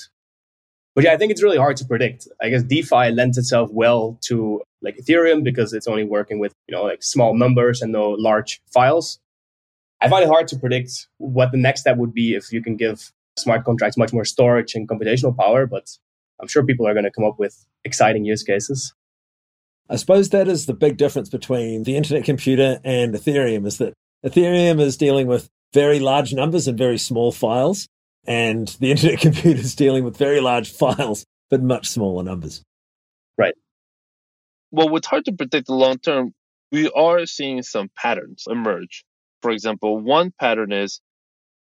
But 0.94 1.04
yeah, 1.04 1.12
I 1.12 1.16
think 1.16 1.32
it's 1.32 1.42
really 1.42 1.56
hard 1.56 1.76
to 1.78 1.84
predict. 1.84 2.28
I 2.40 2.50
guess 2.50 2.62
DeFi 2.62 3.10
lends 3.12 3.38
itself 3.38 3.70
well 3.72 4.18
to 4.22 4.60
like 4.82 4.96
Ethereum 4.96 5.42
because 5.42 5.72
it's 5.72 5.86
only 5.86 6.04
working 6.04 6.38
with, 6.38 6.52
you 6.68 6.76
know, 6.76 6.82
like 6.82 7.02
small 7.02 7.34
numbers 7.34 7.80
and 7.80 7.92
no 7.92 8.10
large 8.10 8.60
files. 8.66 9.18
I 10.00 10.08
find 10.08 10.24
it 10.24 10.28
hard 10.28 10.48
to 10.48 10.58
predict 10.58 11.06
what 11.18 11.52
the 11.52 11.58
next 11.58 11.82
step 11.82 11.96
would 11.96 12.12
be 12.12 12.34
if 12.34 12.52
you 12.52 12.62
can 12.62 12.76
give 12.76 13.12
smart 13.38 13.64
contracts 13.64 13.96
much 13.96 14.12
more 14.12 14.24
storage 14.24 14.74
and 14.74 14.88
computational 14.88 15.36
power, 15.36 15.66
but 15.66 15.96
I'm 16.40 16.48
sure 16.48 16.64
people 16.64 16.86
are 16.86 16.92
going 16.92 17.04
to 17.04 17.10
come 17.10 17.24
up 17.24 17.38
with 17.38 17.66
exciting 17.84 18.24
use 18.24 18.42
cases. 18.42 18.92
I 19.88 19.96
suppose 19.96 20.30
that 20.30 20.48
is 20.48 20.66
the 20.66 20.74
big 20.74 20.96
difference 20.96 21.28
between 21.28 21.84
the 21.84 21.96
internet 21.96 22.24
computer 22.24 22.80
and 22.84 23.14
Ethereum 23.14 23.66
is 23.66 23.78
that 23.78 23.94
Ethereum 24.24 24.80
is 24.80 24.96
dealing 24.96 25.26
with 25.26 25.48
very 25.72 26.00
large 26.00 26.32
numbers 26.32 26.68
and 26.68 26.76
very 26.76 26.98
small 26.98 27.32
files, 27.32 27.88
and 28.26 28.68
the 28.80 28.90
internet 28.92 29.20
computer 29.20 29.60
is 29.60 29.74
dealing 29.74 30.04
with 30.04 30.16
very 30.16 30.40
large 30.40 30.70
files 30.72 31.24
but 31.50 31.62
much 31.62 31.88
smaller 31.88 32.22
numbers. 32.22 32.62
Right. 33.36 33.54
Well, 34.70 34.94
it's 34.96 35.06
hard 35.06 35.26
to 35.26 35.32
predict 35.32 35.66
the 35.66 35.74
long 35.74 35.98
term. 35.98 36.32
We 36.70 36.90
are 36.90 37.26
seeing 37.26 37.62
some 37.62 37.90
patterns 37.94 38.44
emerge. 38.48 39.04
For 39.42 39.50
example, 39.50 39.98
one 39.98 40.32
pattern 40.38 40.72
is 40.72 41.00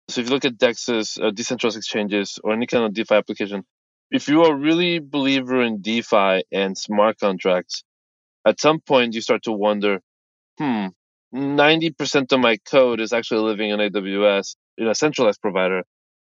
so 0.09 0.21
if 0.21 0.27
you 0.27 0.35
look 0.35 0.45
at 0.45 0.59
DEXs, 0.59 1.23
uh, 1.23 1.31
decentralized 1.31 1.79
exchanges, 1.79 2.39
or 2.45 2.53
any 2.53 2.67
kind 2.67 2.85
of 2.85 2.93
DeFi 2.93 3.15
application, 3.15 3.65
if 4.11 4.29
you 4.29 4.43
are 4.45 4.55
really 4.55 4.99
believer 4.99 5.63
in 5.63 5.81
DeFi 5.81 6.45
and 6.53 6.77
smart 6.77 7.19
contracts, 7.19 7.85
at 8.47 8.61
some 8.61 8.81
point 8.81 9.15
you 9.15 9.23
start 9.23 9.45
to 9.45 9.53
wonder, 9.53 10.01
hmm, 10.59 10.89
90% 11.35 12.33
of 12.33 12.41
my 12.41 12.59
code 12.59 13.01
is 13.01 13.13
actually 13.13 13.41
living 13.41 13.71
in 13.71 13.81
AWS 13.81 14.57
in 14.77 14.89
a 14.89 14.95
centralized 14.95 15.41
provider. 15.41 15.83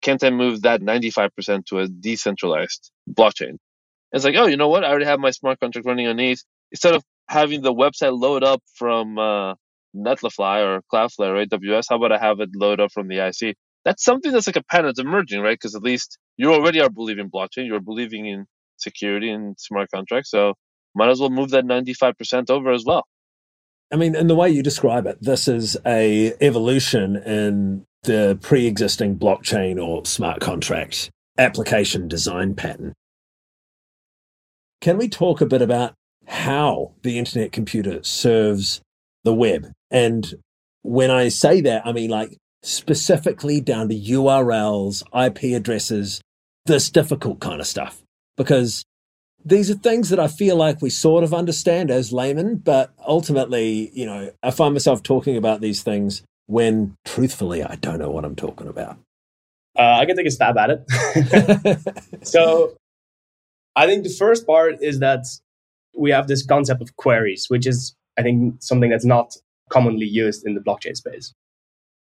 Can't 0.02 0.24
I 0.24 0.30
move 0.30 0.64
that 0.64 0.82
95% 0.82 1.66
to 1.68 1.80
a 1.80 1.88
decentralized 1.88 2.92
blockchain? 3.10 3.58
It's 4.12 4.26
like, 4.26 4.36
oh, 4.38 4.48
you 4.48 4.58
know 4.58 4.68
what? 4.68 4.84
I 4.84 4.90
already 4.90 5.06
have 5.06 5.20
my 5.20 5.32
smart 5.32 5.60
contract 5.60 5.86
running 5.86 6.08
underneath. 6.08 6.44
Instead 6.72 6.96
of 6.96 7.04
having 7.28 7.62
the 7.62 7.74
website 7.74 8.18
load 8.18 8.44
up 8.44 8.62
from 8.76 9.18
uh, 9.18 9.56
Netlify 9.96 10.66
or 10.66 10.82
Cloudflare 10.94 11.36
or 11.36 11.46
AWS, 11.46 11.86
how 11.90 11.98
about 11.98 12.12
I 12.12 12.18
have 12.18 12.40
it 12.40 12.50
load 12.56 12.80
up 12.80 12.92
from 12.92 13.08
the 13.08 13.26
IC? 13.26 13.56
That's 13.86 14.04
something 14.04 14.32
that's 14.32 14.48
like 14.48 14.58
a 14.58 14.64
pattern 14.64 14.88
that's 14.88 15.00
emerging, 15.00 15.42
right? 15.42 15.56
Because 15.56 15.76
at 15.76 15.82
least 15.82 16.18
you 16.38 16.54
already 16.54 16.82
are 16.82 16.90
believing 16.90 17.30
blockchain, 17.30 17.68
you're 17.68 17.80
believing 17.80 18.26
in 18.26 18.46
security 18.78 19.30
and 19.30 19.56
smart 19.60 19.90
contracts, 19.94 20.30
so 20.30 20.54
might 20.94 21.10
as 21.10 21.20
well 21.20 21.30
move 21.30 21.52
that 21.52 21.66
95% 21.66 22.50
over 22.50 22.72
as 22.72 22.84
well. 22.86 23.06
I 23.92 23.98
mean, 23.98 24.16
in 24.16 24.28
the 24.28 24.36
way 24.36 24.50
you 24.50 24.64
describe 24.64 25.06
it, 25.06 25.18
this 25.22 25.48
is 25.48 25.78
a 25.86 26.34
evolution 26.40 27.18
in 27.18 27.86
the 28.04 28.38
pre-existing 28.42 29.18
blockchain 29.18 29.82
or 29.82 30.06
smart 30.06 30.40
contract 30.40 31.10
application 31.38 32.08
design 32.08 32.56
pattern. 32.56 32.94
Can 34.80 34.98
we 34.98 35.08
talk 35.08 35.42
a 35.42 35.46
bit 35.46 35.62
about 35.62 35.94
how 36.28 36.94
the 37.04 37.20
internet 37.20 37.52
computer 37.52 38.04
serves 38.04 38.82
the 39.24 39.34
web? 39.34 39.72
And 39.92 40.34
when 40.82 41.12
I 41.12 41.30
say 41.30 41.62
that, 41.62 41.86
I 41.86 41.92
mean 41.92 42.10
like 42.10 42.38
specifically 42.64 43.62
down 43.62 43.90
to 43.90 43.96
URLs, 43.96 45.04
IP 45.14 45.56
addresses, 45.56 46.22
this 46.66 46.90
difficult 46.90 47.40
kind 47.40 47.60
of 47.60 47.68
stuff. 47.68 48.02
Because 48.38 48.84
these 49.44 49.70
are 49.70 49.76
things 49.76 50.10
that 50.10 50.20
I 50.20 50.28
feel 50.28 50.56
like 50.56 50.82
we 50.82 50.90
sort 50.90 51.24
of 51.24 51.34
understand 51.34 51.92
as 51.92 52.14
laymen, 52.14 52.58
but 52.58 52.92
ultimately, 53.06 53.92
you 53.94 54.06
know, 54.06 54.32
I 54.42 54.52
find 54.52 54.74
myself 54.74 55.04
talking 55.04 55.38
about 55.38 55.62
these 55.62 55.84
things 55.84 56.24
when 56.52 56.98
truthfully 57.06 57.64
I 57.64 57.76
don't 57.76 57.98
know 57.98 58.12
what 58.12 58.26
I'm 58.26 58.36
talking 58.36 58.68
about. 58.68 58.98
Uh, 59.80 60.00
I 60.00 60.06
can 60.06 60.18
take 60.18 60.28
a 60.28 60.32
stab 60.32 60.58
at 60.58 60.70
it. 60.70 62.22
so 62.28 62.76
I 63.76 63.88
think 63.88 64.04
the 64.04 64.10
first 64.10 64.46
part 64.46 64.82
is 64.82 65.00
that 65.00 65.26
we 65.98 66.12
have 66.12 66.28
this 66.28 66.46
concept 66.46 66.82
of 66.82 66.98
queries, 66.98 67.50
which 67.50 67.66
is, 67.66 67.96
I 68.20 68.22
think, 68.22 68.62
something 68.62 68.90
that's 68.90 69.06
not 69.06 69.38
commonly 69.70 70.06
used 70.06 70.46
in 70.46 70.56
the 70.56 70.60
blockchain 70.60 70.98
space. 70.98 71.34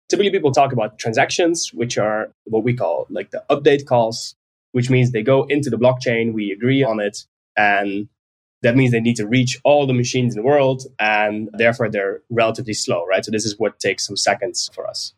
Typically, 0.08 0.32
people 0.32 0.54
talk 0.54 0.72
about 0.72 0.98
transactions, 0.98 1.74
which 1.74 1.98
are 1.98 2.32
what 2.46 2.64
we 2.64 2.74
call 2.74 3.08
like 3.10 3.32
the 3.32 3.44
update 3.50 3.86
calls, 3.86 4.36
which 4.72 4.90
means 4.90 5.12
they 5.12 5.22
go 5.22 5.44
into 5.44 5.70
the 5.70 5.78
blockchain, 5.78 6.32
we 6.32 6.52
agree 6.52 6.82
on 6.82 7.02
it, 7.02 7.26
and 7.58 8.08
that 8.62 8.76
means 8.76 8.92
they 8.92 9.00
need 9.00 9.16
to 9.16 9.28
reach 9.28 9.58
all 9.64 9.88
the 9.88 9.94
machines 9.94 10.36
in 10.36 10.42
the 10.42 10.46
world, 10.46 10.84
and 11.00 11.50
therefore 11.54 11.90
they're 11.90 12.22
relatively 12.30 12.74
slow, 12.74 13.06
right? 13.06 13.24
So 13.24 13.32
this 13.32 13.46
is 13.46 13.58
what 13.58 13.80
takes 13.80 14.06
some 14.06 14.18
seconds 14.18 14.70
for 14.74 14.88
us. 14.88 15.14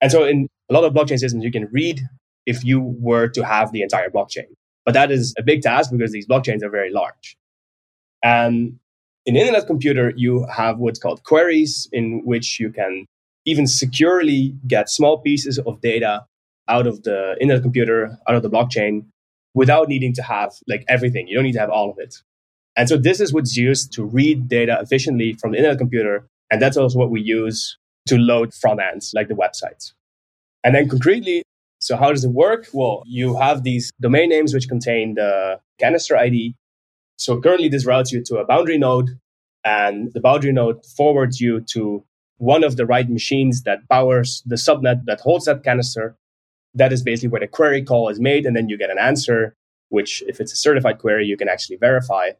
And 0.00 0.12
so 0.12 0.24
in 0.24 0.48
a 0.68 0.74
lot 0.74 0.84
of 0.84 0.92
blockchain 0.92 1.18
systems, 1.18 1.42
you 1.42 1.50
can 1.50 1.68
read 1.72 2.02
if 2.44 2.64
you 2.64 2.80
were 2.80 3.28
to 3.28 3.44
have 3.44 3.72
the 3.72 3.82
entire 3.82 4.10
blockchain. 4.10 4.46
But 4.84 4.92
that 4.92 5.10
is 5.10 5.34
a 5.38 5.42
big 5.42 5.62
task 5.62 5.90
because 5.90 6.12
these 6.12 6.26
blockchains 6.26 6.62
are 6.62 6.70
very 6.70 6.92
large. 6.92 7.36
And 8.22 8.78
in 9.24 9.36
Internet 9.36 9.66
Computer, 9.66 10.12
you 10.14 10.46
have 10.46 10.78
what's 10.78 10.98
called 10.98 11.24
queries, 11.24 11.88
in 11.92 12.22
which 12.24 12.60
you 12.60 12.70
can 12.70 13.06
even 13.46 13.66
securely 13.66 14.54
get 14.66 14.88
small 14.88 15.18
pieces 15.18 15.58
of 15.58 15.80
data 15.80 16.26
out 16.68 16.86
of 16.86 17.02
the 17.04 17.36
Internet 17.40 17.62
Computer, 17.62 18.18
out 18.28 18.34
of 18.36 18.42
the 18.42 18.50
blockchain, 18.50 19.06
without 19.54 19.88
needing 19.88 20.12
to 20.14 20.22
have 20.22 20.52
like 20.68 20.84
everything. 20.88 21.26
You 21.26 21.34
don't 21.34 21.44
need 21.44 21.52
to 21.52 21.60
have 21.60 21.70
all 21.70 21.90
of 21.90 21.98
it. 21.98 22.16
And 22.76 22.88
so 22.88 22.96
this 22.96 23.20
is 23.20 23.32
what's 23.32 23.56
used 23.56 23.92
to 23.94 24.04
read 24.04 24.48
data 24.48 24.78
efficiently 24.80 25.32
from 25.34 25.52
the 25.52 25.58
Internet 25.58 25.78
Computer. 25.78 26.26
And 26.50 26.60
that's 26.60 26.76
also 26.76 26.98
what 26.98 27.10
we 27.10 27.20
use 27.20 27.78
to 28.08 28.18
load 28.18 28.54
front 28.54 28.80
ends 28.80 29.12
like 29.14 29.28
the 29.28 29.34
websites. 29.34 29.92
And 30.62 30.74
then 30.74 30.88
concretely, 30.88 31.42
so 31.78 31.96
how 31.96 32.10
does 32.10 32.24
it 32.24 32.30
work? 32.30 32.66
Well, 32.72 33.02
you 33.06 33.36
have 33.36 33.62
these 33.62 33.90
domain 34.00 34.28
names 34.28 34.52
which 34.52 34.68
contain 34.68 35.14
the 35.14 35.60
canister 35.78 36.16
ID. 36.16 36.54
So 37.16 37.40
currently 37.40 37.68
this 37.68 37.86
routes 37.86 38.12
you 38.12 38.22
to 38.24 38.36
a 38.36 38.44
boundary 38.44 38.78
node 38.78 39.18
and 39.64 40.12
the 40.12 40.20
boundary 40.20 40.52
node 40.52 40.84
forwards 40.84 41.40
you 41.40 41.60
to 41.72 42.04
one 42.38 42.62
of 42.62 42.76
the 42.76 42.86
right 42.86 43.08
machines 43.08 43.62
that 43.62 43.88
powers 43.88 44.42
the 44.44 44.56
subnet 44.56 45.04
that 45.06 45.20
holds 45.20 45.46
that 45.46 45.64
canister. 45.64 46.16
That 46.74 46.92
is 46.92 47.02
basically 47.02 47.30
where 47.30 47.40
the 47.40 47.46
query 47.46 47.82
call 47.82 48.10
is 48.10 48.20
made. 48.20 48.44
And 48.44 48.54
then 48.54 48.68
you 48.68 48.76
get 48.76 48.90
an 48.90 48.98
answer, 48.98 49.54
which 49.88 50.22
if 50.26 50.40
it's 50.40 50.52
a 50.52 50.56
certified 50.56 50.98
query, 50.98 51.24
you 51.26 51.36
can 51.36 51.48
actually 51.48 51.76
verify. 51.76 52.30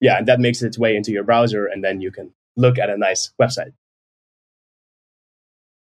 Yeah. 0.00 0.18
And 0.18 0.28
that 0.28 0.40
makes 0.40 0.62
its 0.62 0.78
way 0.78 0.96
into 0.96 1.12
your 1.12 1.24
browser. 1.24 1.66
And 1.66 1.82
then 1.82 2.00
you 2.00 2.10
can 2.10 2.32
look 2.56 2.78
at 2.78 2.90
a 2.90 2.96
nice 2.96 3.32
website. 3.40 3.72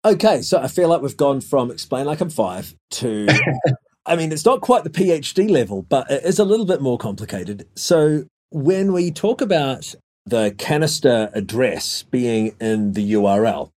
Okay, 0.03 0.41
so 0.41 0.59
I 0.59 0.67
feel 0.67 0.89
like 0.89 1.01
we've 1.01 1.15
gone 1.15 1.41
from 1.41 1.69
explain 1.69 2.07
like 2.07 2.21
I'm 2.21 2.31
five 2.31 2.73
to, 2.91 3.27
I 4.05 4.15
mean, 4.15 4.31
it's 4.31 4.45
not 4.45 4.61
quite 4.61 4.83
the 4.83 4.89
PhD 4.89 5.47
level, 5.47 5.83
but 5.83 6.09
it 6.09 6.23
is 6.23 6.39
a 6.39 6.43
little 6.43 6.65
bit 6.65 6.81
more 6.81 6.97
complicated. 6.97 7.67
So 7.75 8.25
when 8.49 8.93
we 8.93 9.11
talk 9.11 9.41
about 9.41 9.93
the 10.25 10.55
canister 10.57 11.29
address 11.33 12.03
being 12.03 12.55
in 12.59 12.93
the 12.93 13.13
URL, 13.13 13.69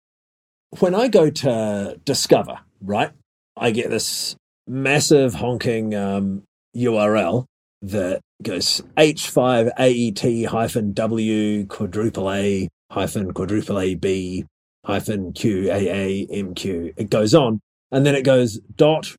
when 0.80 0.94
I 0.94 1.08
go 1.08 1.28
to 1.28 2.00
Discover, 2.06 2.60
right, 2.80 3.10
I 3.54 3.70
get 3.70 3.90
this 3.90 4.34
massive 4.66 5.34
honking 5.34 5.94
um, 5.94 6.42
URL 6.74 7.44
that 7.90 8.20
goes 8.42 8.82
H5AET 8.96 10.46
hyphen 10.46 10.92
W 10.92 11.66
quadruple 11.66 12.30
A 12.30 12.68
hyphen 12.90 13.32
quadruple 13.32 13.78
AB 13.78 14.44
hyphen 14.84 15.32
QAAMQ. 15.32 16.94
It 16.96 17.10
goes 17.10 17.34
on. 17.34 17.60
And 17.90 18.04
then 18.04 18.14
it 18.14 18.24
goes 18.24 18.58
dot 18.74 19.14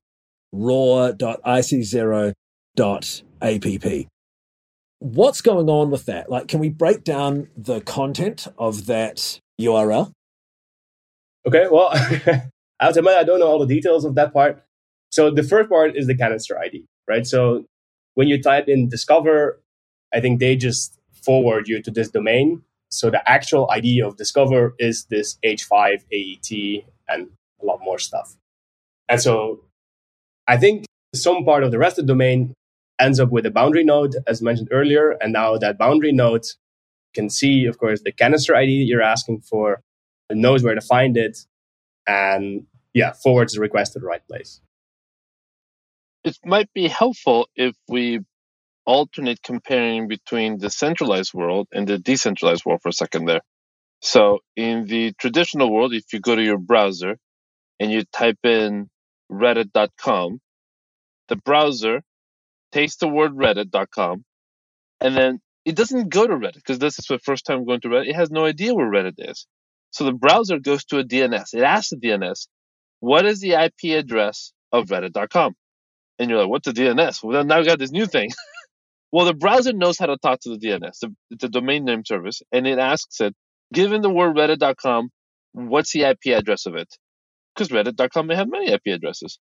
raw 0.52 1.12
dot 1.12 1.40
IC0 1.44 2.32
dot 2.74 3.22
APP. 3.40 4.06
What's 4.98 5.40
going 5.40 5.68
on 5.68 5.90
with 5.90 6.06
that? 6.06 6.30
Like, 6.30 6.48
can 6.48 6.60
we 6.60 6.68
break 6.70 7.04
down 7.04 7.48
the 7.56 7.80
content 7.80 8.48
of 8.58 8.86
that 8.86 9.40
URL? 9.60 10.10
Okay, 11.46 11.66
well, 11.70 11.90
I 11.92 12.42
I 12.80 12.92
don't 12.92 13.40
know 13.40 13.46
all 13.46 13.58
the 13.58 13.66
details 13.66 14.04
of 14.04 14.14
that 14.16 14.32
part. 14.32 14.62
So 15.10 15.30
the 15.30 15.42
first 15.42 15.70
part 15.70 15.96
is 15.96 16.06
the 16.06 16.16
canister 16.16 16.58
ID, 16.58 16.84
right? 17.08 17.26
So 17.26 17.64
when 18.16 18.28
you 18.28 18.42
type 18.42 18.68
in 18.68 18.88
discover, 18.88 19.62
I 20.12 20.20
think 20.20 20.40
they 20.40 20.56
just 20.56 20.98
forward 21.24 21.68
you 21.68 21.80
to 21.80 21.90
this 21.90 22.10
domain 22.10 22.62
so 22.88 23.10
the 23.10 23.28
actual 23.28 23.68
ID 23.70 24.00
of 24.00 24.16
Discover 24.16 24.74
is 24.78 25.04
this 25.06 25.38
H5 25.44 26.04
AET 26.12 26.84
and 27.08 27.28
a 27.60 27.64
lot 27.64 27.80
more 27.82 27.98
stuff. 27.98 28.36
And 29.08 29.20
so 29.20 29.60
I 30.46 30.56
think 30.56 30.86
some 31.14 31.44
part 31.44 31.62
of 31.62 31.72
the 31.72 31.78
rest 31.78 31.98
of 31.98 32.06
the 32.06 32.12
domain 32.12 32.54
ends 32.98 33.20
up 33.20 33.30
with 33.30 33.44
a 33.46 33.50
boundary 33.50 33.84
node, 33.84 34.16
as 34.26 34.40
mentioned 34.40 34.68
earlier. 34.70 35.10
And 35.20 35.32
now 35.32 35.58
that 35.58 35.78
boundary 35.78 36.12
node 36.12 36.46
can 37.14 37.28
see, 37.28 37.66
of 37.66 37.78
course, 37.78 38.00
the 38.02 38.12
canister 38.12 38.54
ID 38.54 38.70
you're 38.70 39.02
asking 39.02 39.40
for, 39.40 39.82
knows 40.30 40.62
where 40.62 40.74
to 40.74 40.80
find 40.80 41.16
it, 41.16 41.38
and 42.06 42.66
yeah, 42.94 43.12
forwards 43.12 43.54
the 43.54 43.60
request 43.60 43.92
to 43.92 43.98
the 43.98 44.06
right 44.06 44.26
place. 44.26 44.60
It 46.26 46.38
might 46.44 46.70
be 46.74 46.88
helpful 46.88 47.48
if 47.56 47.76
we 47.88 48.20
alternate 48.86 49.42
comparing 49.44 50.08
between 50.08 50.58
the 50.58 50.70
centralized 50.70 51.34
world 51.34 51.68
and 51.72 51.86
the 51.88 51.98
decentralized 51.98 52.64
world 52.66 52.80
for 52.82 52.90
a 52.90 52.94
second 52.94 53.26
there. 53.26 53.42
So 54.02 54.40
in 54.56 54.86
the 54.86 55.14
traditional 55.20 55.72
world, 55.72 55.94
if 55.94 56.12
you 56.12 56.20
go 56.20 56.36
to 56.36 56.42
your 56.42 56.58
browser 56.58 57.16
and 57.80 57.92
you 57.92 58.04
type 58.12 58.38
in 58.44 58.90
reddit.com, 59.32 60.40
the 61.28 61.36
browser 61.36 62.02
takes 62.72 62.96
the 62.96 63.08
word 63.08 63.32
reddit.com 63.32 64.24
and 65.00 65.16
then 65.16 65.40
it 65.64 65.76
doesn't 65.76 66.10
go 66.10 66.26
to 66.26 66.34
Reddit 66.34 66.54
because 66.54 66.78
this 66.80 66.98
is 66.98 67.06
the 67.06 67.20
first 67.20 67.46
time 67.46 67.66
going 67.66 67.82
to 67.82 67.88
Reddit. 67.88 68.08
It 68.08 68.16
has 68.16 68.30
no 68.30 68.46
idea 68.46 68.74
where 68.74 68.90
Reddit 68.90 69.14
is. 69.18 69.46
So 69.92 70.04
the 70.04 70.12
browser 70.12 70.58
goes 70.58 70.84
to 70.86 70.98
a 70.98 71.04
DNS. 71.04 71.54
It 71.54 71.62
asks 71.62 71.90
the 71.90 71.96
DNS, 71.96 72.48
what 73.00 73.26
is 73.26 73.40
the 73.40 73.52
IP 73.52 73.96
address 73.98 74.52
of 74.72 74.86
reddit.com? 74.86 75.54
And 76.18 76.30
you're 76.30 76.40
like, 76.40 76.48
what's 76.48 76.66
the 76.66 76.72
DNS? 76.72 77.22
Well, 77.22 77.44
now 77.44 77.60
we 77.60 77.66
got 77.66 77.78
this 77.78 77.92
new 77.92 78.06
thing. 78.06 78.30
Well, 79.12 79.24
the 79.26 79.34
browser 79.34 79.72
knows 79.72 79.98
how 79.98 80.06
to 80.06 80.18
talk 80.18 80.40
to 80.40 80.50
the 80.50 80.58
DNS, 80.58 80.98
the, 81.00 81.14
the 81.30 81.48
domain 81.48 81.84
name 81.84 82.04
service, 82.04 82.42
and 82.52 82.66
it 82.66 82.78
asks 82.78 83.20
it, 83.20 83.34
given 83.72 84.02
the 84.02 84.10
word 84.10 84.36
reddit.com, 84.36 85.10
what's 85.52 85.92
the 85.92 86.02
IP 86.02 86.36
address 86.36 86.66
of 86.66 86.74
it? 86.74 86.88
Because 87.54 87.68
Reddit.com 87.68 88.26
may 88.26 88.36
have 88.36 88.50
many 88.50 88.70
IP 88.70 88.88
addresses. 88.88 89.38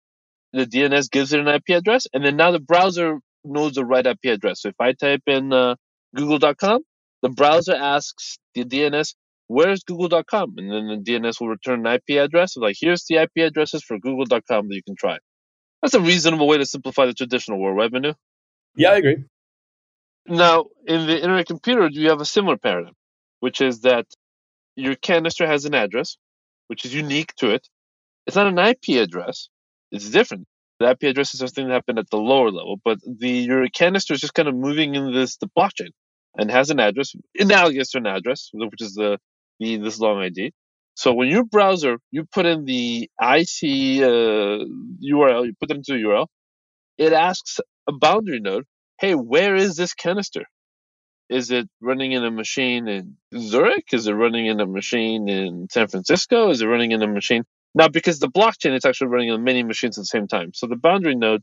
The 0.54 0.66
DNS 0.66 1.10
gives 1.12 1.34
it 1.34 1.40
an 1.40 1.48
IP 1.48 1.70
address, 1.70 2.08
and 2.14 2.24
then 2.24 2.38
now 2.38 2.52
the 2.52 2.60
browser 2.60 3.20
knows 3.44 3.74
the 3.74 3.86
right 3.86 4.06
IP 4.06 4.26
address. 4.26 4.62
So 4.62 4.70
if 4.70 4.76
I 4.80 4.94
type 4.94 5.24
in 5.28 5.54
uh, 5.54 5.76
google.com, 6.16 6.82
the 7.24 7.30
browser 7.30 7.74
asks 7.76 8.38
the 8.56 8.66
DNS, 8.66 9.16
where's 9.48 9.84
google.com? 9.84 10.56
And 10.58 10.72
then 10.72 10.88
the 10.88 11.12
DNS 11.12 11.42
will 11.42 11.50
return 11.50 11.86
an 11.88 11.96
IP 11.96 12.18
address. 12.20 12.56
Like, 12.58 12.76
here's 12.80 13.06
the 13.10 13.18
IP 13.18 13.46
addresses 13.48 13.84
for 13.84 13.98
google.com 14.00 14.68
that 14.70 14.76
you 14.76 14.84
can 14.84 14.96
try. 14.96 15.18
That's 15.84 15.96
a 15.96 16.00
reasonable 16.00 16.48
way 16.48 16.58
to 16.58 16.66
simplify 16.66 17.06
the 17.06 17.14
traditional 17.14 17.60
World 17.60 17.92
Manu. 17.92 18.14
Yeah, 18.78 18.92
I 18.92 18.96
agree. 18.96 19.26
Now, 20.26 20.68
in 20.88 21.08
the 21.08 21.18
Internet 21.18 21.48
Computer, 21.48 21.90
you 21.92 22.08
have 22.10 22.22
a 22.22 22.26
similar 22.26 22.56
paradigm, 22.56 22.94
which 23.42 23.60
is 23.60 23.82
that 23.82 24.06
your 24.78 24.96
canister 24.96 25.46
has 25.46 25.66
an 25.66 25.76
address, 25.76 26.16
which 26.68 26.86
is 26.86 26.96
unique 26.96 27.36
to 27.36 27.50
it. 27.50 27.68
It's 28.26 28.38
not 28.38 28.48
an 28.48 28.58
IP 28.58 29.02
address. 29.02 29.50
It's 29.92 30.10
different. 30.10 30.48
The 30.80 30.90
IP 30.92 31.04
address 31.04 31.34
is 31.34 31.42
something 31.42 31.68
that 31.68 31.74
happened 31.74 32.00
at 32.00 32.10
the 32.10 32.18
lower 32.18 32.50
level, 32.50 32.78
but 32.82 33.00
the 33.06 33.30
your 33.30 33.68
canister 33.68 34.14
is 34.14 34.22
just 34.22 34.34
kind 34.34 34.48
of 34.48 34.56
moving 34.56 34.96
in 34.96 35.14
this 35.14 35.36
the 35.36 35.50
blockchain 35.58 35.92
and 36.38 36.50
has 36.50 36.70
an 36.70 36.80
address 36.80 37.14
analogous 37.38 37.92
to 37.92 37.98
an 37.98 38.08
address, 38.08 38.50
which 38.54 38.82
is 38.82 38.94
the, 38.94 39.20
the 39.60 39.76
this 39.78 40.00
long 40.00 40.20
ID. 40.20 40.54
So 40.96 41.14
when 41.14 41.30
your 41.30 41.44
browser, 41.46 41.98
you 42.12 42.26
put 42.26 42.46
in 42.46 42.66
the 42.66 43.10
IC 43.22 44.04
uh, 44.04 44.66
URL, 45.04 45.46
you 45.46 45.54
put 45.60 45.72
it 45.72 45.78
into 45.78 45.94
the 45.94 46.04
URL, 46.04 46.28
it 46.98 47.14
asks 47.14 47.60
a 47.88 47.94
boundary 47.94 48.40
node, 48.40 48.66
hey, 49.00 49.16
where 49.16 49.56
is 49.56 49.76
this 49.76 49.94
canister? 49.94 50.44
Is 51.30 51.52
it 51.52 51.68
running 51.82 52.12
in 52.12 52.24
a 52.24 52.32
machine 52.32 52.88
in 52.88 53.18
Zurich? 53.38 53.88
Is 53.94 54.08
it 54.08 54.14
running 54.14 54.48
in 54.48 54.60
a 54.60 54.68
machine 54.68 55.30
in 55.30 55.68
San 55.72 55.88
Francisco? 55.88 56.52
Is 56.52 56.62
it 56.62 56.68
running 56.68 56.92
in 56.92 57.02
a 57.02 57.08
machine? 57.08 57.44
Now, 57.76 57.88
because 57.90 58.20
the 58.20 58.30
blockchain 58.30 58.76
is 58.78 58.86
actually 58.86 59.08
running 59.08 59.32
on 59.32 59.44
many 59.44 59.64
machines 59.64 59.98
at 59.98 60.04
the 60.04 60.06
same 60.06 60.28
time. 60.28 60.52
So 60.54 60.68
the 60.68 60.76
boundary 60.78 61.16
node, 61.16 61.42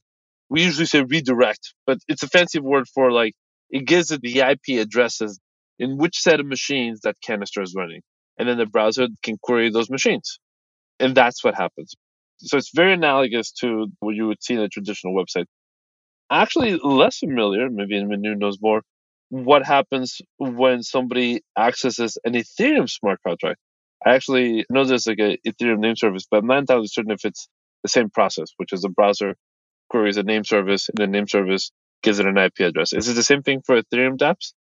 we 0.48 0.62
usually 0.64 0.86
say 0.86 1.02
redirect, 1.02 1.74
but 1.86 1.98
it's 2.08 2.22
a 2.22 2.28
fancy 2.28 2.60
word 2.60 2.86
for 2.88 3.12
like 3.12 3.34
it 3.70 3.86
gives 3.86 4.12
it 4.12 4.22
the 4.22 4.40
IP 4.40 4.80
addresses 4.80 5.40
in 5.78 5.98
which 5.98 6.20
set 6.20 6.40
of 6.40 6.46
machines 6.46 7.00
that 7.02 7.16
canister 7.22 7.62
is 7.62 7.74
running. 7.76 8.02
And 8.40 8.48
then 8.48 8.58
the 8.58 8.66
browser 8.66 9.08
can 9.22 9.38
query 9.42 9.70
those 9.70 9.90
machines. 9.90 10.40
And 10.98 11.14
that's 11.14 11.44
what 11.44 11.54
happens. 11.54 11.94
So 12.38 12.56
it's 12.56 12.72
very 12.74 12.94
analogous 12.94 13.52
to 13.60 13.88
what 14.00 14.16
you 14.16 14.28
would 14.28 14.42
see 14.42 14.54
in 14.54 14.60
a 14.60 14.70
traditional 14.70 15.14
website. 15.14 15.46
Actually, 16.30 16.78
less 16.78 17.18
familiar, 17.18 17.70
maybe 17.70 18.02
Manu 18.04 18.36
knows 18.36 18.58
more, 18.62 18.82
what 19.30 19.66
happens 19.66 20.22
when 20.38 20.82
somebody 20.82 21.42
accesses 21.58 22.18
an 22.24 22.34
Ethereum 22.34 22.90
smart 22.90 23.20
contract. 23.26 23.58
I 24.06 24.14
actually 24.14 24.66
know 24.70 24.84
there's 24.84 25.06
like 25.06 25.20
a 25.20 25.38
Ethereum 25.46 25.80
name 25.80 25.96
service, 25.96 26.26
but 26.30 26.38
I'm 26.38 26.48
not 26.48 26.60
entirely 26.60 26.88
certain 26.88 27.12
if 27.12 27.26
it's 27.26 27.48
the 27.84 27.90
same 27.90 28.10
process, 28.10 28.48
which 28.56 28.72
is 28.72 28.82
the 28.82 28.88
browser 28.88 29.36
queries 29.90 30.16
a 30.16 30.24
name 30.24 30.44
service 30.44 30.88
and 30.88 30.98
the 30.98 31.06
name 31.06 31.28
service 31.28 31.72
gives 32.02 32.20
it 32.20 32.26
an 32.26 32.38
IP 32.38 32.60
address. 32.60 32.94
Is 32.94 33.08
it 33.08 33.14
the 33.14 33.24
same 33.24 33.42
thing 33.42 33.62
for 33.66 33.80
Ethereum 33.80 34.18
dApps? 34.18 34.54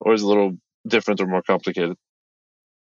Or 0.00 0.14
is 0.14 0.22
it 0.22 0.26
a 0.26 0.28
little 0.28 0.52
different 0.88 1.20
or 1.20 1.26
more 1.26 1.42
complicated? 1.42 1.96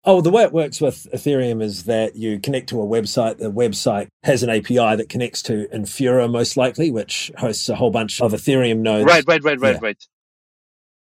Oh, 0.10 0.22
the 0.22 0.32
way 0.32 0.44
it 0.44 0.54
works 0.54 0.80
with 0.80 1.06
Ethereum 1.14 1.62
is 1.62 1.84
that 1.84 2.16
you 2.16 2.40
connect 2.40 2.70
to 2.70 2.82
a 2.82 2.86
website. 2.86 3.40
The 3.40 3.52
website 3.52 4.08
has 4.24 4.42
an 4.42 4.50
API 4.50 4.96
that 4.96 5.10
connects 5.10 5.42
to 5.44 5.68
Infura, 5.68 6.32
most 6.32 6.56
likely, 6.56 6.92
which 6.92 7.30
hosts 7.38 7.68
a 7.68 7.76
whole 7.76 7.92
bunch 7.92 8.22
of 8.22 8.32
Ethereum 8.32 8.78
nodes. 8.78 9.06
Right, 9.06 9.26
right, 9.28 9.44
right, 9.44 9.60
right, 9.60 9.74
yeah. 9.74 9.80
right. 9.82 10.04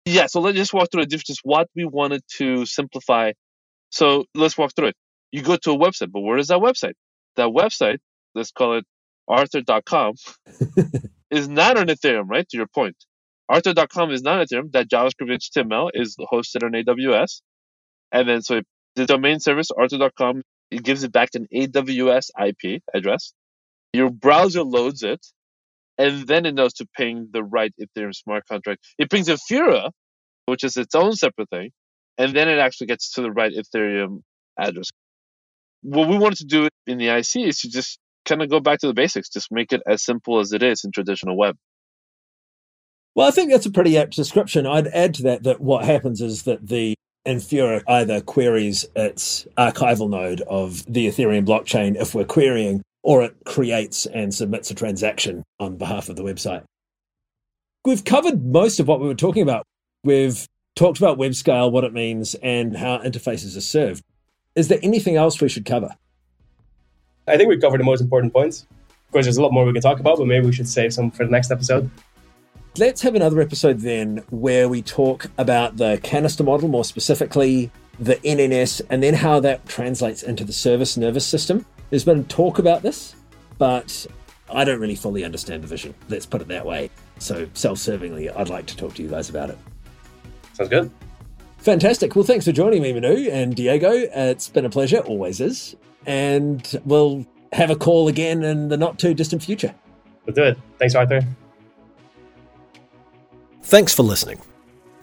Yeah, 0.04 0.26
so 0.26 0.42
let's 0.42 0.58
just 0.58 0.74
walk 0.74 0.88
through 0.92 1.04
the 1.04 1.06
differences. 1.06 1.40
What 1.42 1.68
we 1.74 1.86
wanted 1.86 2.20
to 2.36 2.66
simplify. 2.66 3.32
So 3.88 4.26
let's 4.34 4.58
walk 4.58 4.72
through 4.76 4.88
it. 4.88 4.96
You 5.32 5.40
go 5.40 5.56
to 5.56 5.70
a 5.70 5.78
website, 5.78 6.12
but 6.12 6.20
where 6.20 6.36
is 6.36 6.48
that 6.48 6.58
website? 6.58 6.92
That 7.36 7.48
website, 7.48 8.00
let's 8.34 8.52
call 8.52 8.76
it 8.76 8.84
arthur.com, 9.28 10.14
is 11.30 11.48
not 11.48 11.78
on 11.78 11.86
Ethereum, 11.86 12.28
right? 12.28 12.46
To 12.50 12.56
your 12.58 12.66
point. 12.66 12.96
Arthur.com 13.48 14.10
is 14.10 14.20
not 14.20 14.46
Ethereum. 14.46 14.72
That 14.72 14.90
JavaScript 14.90 15.38
HTML 15.56 15.88
is 15.94 16.16
hosted 16.30 16.64
on 16.64 16.72
AWS. 16.72 17.40
And 18.12 18.28
then 18.28 18.42
so 18.42 18.60
the 18.96 19.06
domain 19.06 19.40
service, 19.40 19.68
Arthur.com, 19.70 20.42
it 20.70 20.82
gives 20.82 21.02
it 21.04 21.12
back 21.12 21.30
an 21.34 21.46
AWS 21.54 22.30
IP 22.38 22.82
address. 22.94 23.32
Your 23.92 24.10
browser 24.10 24.62
loads 24.62 25.02
it, 25.02 25.24
and 25.98 26.26
then 26.26 26.46
it 26.46 26.54
knows 26.54 26.74
to 26.74 26.86
ping 26.96 27.28
the 27.32 27.42
right 27.42 27.72
Ethereum 27.80 28.14
smart 28.14 28.44
contract. 28.48 28.80
It 28.98 29.10
pings 29.10 29.28
Infura, 29.28 29.90
which 30.46 30.64
is 30.64 30.76
its 30.76 30.94
own 30.94 31.12
separate 31.12 31.50
thing, 31.50 31.70
and 32.18 32.34
then 32.34 32.48
it 32.48 32.58
actually 32.58 32.86
gets 32.88 33.12
to 33.14 33.22
the 33.22 33.32
right 33.32 33.52
Ethereum 33.52 34.22
address. 34.58 34.90
What 35.82 36.08
we 36.08 36.18
wanted 36.18 36.38
to 36.38 36.44
do 36.44 36.68
in 36.86 36.98
the 36.98 37.08
IC 37.08 37.36
is 37.36 37.60
to 37.60 37.70
just 37.70 37.98
kind 38.24 38.42
of 38.42 38.50
go 38.50 38.60
back 38.60 38.80
to 38.80 38.86
the 38.86 38.94
basics, 38.94 39.28
just 39.28 39.48
make 39.50 39.72
it 39.72 39.82
as 39.86 40.04
simple 40.04 40.38
as 40.38 40.52
it 40.52 40.62
is 40.62 40.84
in 40.84 40.92
traditional 40.92 41.36
web. 41.36 41.56
Well, 43.14 43.26
I 43.26 43.32
think 43.32 43.50
that's 43.50 43.66
a 43.66 43.72
pretty 43.72 43.98
apt 43.98 44.14
description. 44.14 44.66
I'd 44.66 44.86
add 44.88 45.14
to 45.14 45.22
that 45.24 45.42
that 45.42 45.60
what 45.60 45.84
happens 45.84 46.20
is 46.20 46.44
that 46.44 46.68
the 46.68 46.94
Infura 47.26 47.82
either 47.86 48.20
queries 48.20 48.86
its 48.96 49.46
archival 49.58 50.08
node 50.08 50.40
of 50.42 50.84
the 50.92 51.06
Ethereum 51.06 51.46
blockchain 51.46 52.00
if 52.00 52.14
we're 52.14 52.24
querying, 52.24 52.82
or 53.02 53.22
it 53.22 53.36
creates 53.44 54.06
and 54.06 54.34
submits 54.34 54.70
a 54.70 54.74
transaction 54.74 55.44
on 55.58 55.76
behalf 55.76 56.08
of 56.08 56.16
the 56.16 56.22
website. 56.22 56.64
We've 57.84 58.04
covered 58.04 58.44
most 58.44 58.80
of 58.80 58.88
what 58.88 59.00
we 59.00 59.06
were 59.06 59.14
talking 59.14 59.42
about. 59.42 59.64
We've 60.04 60.46
talked 60.76 60.98
about 60.98 61.18
web 61.18 61.34
scale, 61.34 61.70
what 61.70 61.84
it 61.84 61.92
means, 61.92 62.34
and 62.36 62.76
how 62.76 62.98
interfaces 62.98 63.56
are 63.56 63.62
served. 63.62 64.02
Is 64.54 64.68
there 64.68 64.80
anything 64.82 65.16
else 65.16 65.40
we 65.40 65.48
should 65.48 65.64
cover? 65.64 65.94
I 67.26 67.36
think 67.36 67.48
we've 67.48 67.60
covered 67.60 67.80
the 67.80 67.84
most 67.84 68.00
important 68.00 68.32
points. 68.32 68.66
Of 68.88 69.12
course, 69.12 69.26
there's 69.26 69.36
a 69.36 69.42
lot 69.42 69.52
more 69.52 69.64
we 69.64 69.72
can 69.72 69.82
talk 69.82 70.00
about, 70.00 70.18
but 70.18 70.26
maybe 70.26 70.46
we 70.46 70.52
should 70.52 70.68
save 70.68 70.92
some 70.92 71.10
for 71.10 71.24
the 71.24 71.30
next 71.30 71.50
episode. 71.50 71.90
Let's 72.78 73.02
have 73.02 73.14
another 73.14 73.40
episode 73.40 73.80
then 73.80 74.22
where 74.30 74.68
we 74.68 74.82
talk 74.82 75.26
about 75.38 75.76
the 75.76 75.98
canister 76.02 76.44
model, 76.44 76.68
more 76.68 76.84
specifically 76.84 77.70
the 77.98 78.16
NNS, 78.16 78.82
and 78.90 79.02
then 79.02 79.14
how 79.14 79.40
that 79.40 79.66
translates 79.66 80.22
into 80.22 80.44
the 80.44 80.52
service 80.52 80.96
nervous 80.96 81.26
system. 81.26 81.66
There's 81.90 82.04
been 82.04 82.24
talk 82.24 82.58
about 82.58 82.82
this, 82.82 83.16
but 83.58 84.06
I 84.50 84.64
don't 84.64 84.80
really 84.80 84.94
fully 84.94 85.24
understand 85.24 85.62
the 85.64 85.68
vision. 85.68 85.94
Let's 86.08 86.26
put 86.26 86.40
it 86.40 86.48
that 86.48 86.64
way. 86.64 86.90
So, 87.18 87.48
self 87.54 87.78
servingly, 87.78 88.34
I'd 88.34 88.48
like 88.48 88.66
to 88.66 88.76
talk 88.76 88.94
to 88.94 89.02
you 89.02 89.08
guys 89.08 89.28
about 89.28 89.50
it. 89.50 89.58
Sounds 90.54 90.70
good. 90.70 90.90
Fantastic. 91.58 92.14
Well, 92.16 92.24
thanks 92.24 92.46
for 92.46 92.52
joining 92.52 92.82
me, 92.82 92.92
Manu 92.92 93.28
and 93.30 93.54
Diego. 93.54 93.90
It's 93.90 94.48
been 94.48 94.64
a 94.64 94.70
pleasure, 94.70 94.98
always 94.98 95.40
is 95.40 95.76
and 96.06 96.80
we'll 96.84 97.26
have 97.52 97.70
a 97.70 97.76
call 97.76 98.08
again 98.08 98.42
in 98.42 98.68
the 98.68 98.76
not 98.76 98.98
too 98.98 99.14
distant 99.14 99.42
future. 99.42 99.74
We'll 100.26 100.34
do 100.34 100.44
it. 100.44 100.58
Thanks, 100.78 100.94
Arthur. 100.94 101.22
Thanks 103.62 103.94
for 103.94 104.02
listening. 104.02 104.40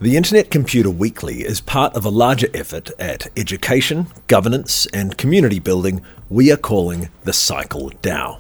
The 0.02 0.18
Internet 0.18 0.52
Computer 0.52 0.90
Weekly 0.90 1.42
is 1.42 1.62
part 1.62 1.96
of 1.96 2.06
a 2.06 2.10
larger 2.10 2.48
effort 2.54 2.92
at 3.00 3.28
education, 3.38 4.08
governance, 4.28 4.86
and 4.88 5.18
community 5.18 5.60
building 5.60 6.02
we 6.30 6.52
are 6.52 6.58
calling 6.58 7.10
the 7.24 7.34
Cycle 7.34 7.92
DAO. 8.02 8.40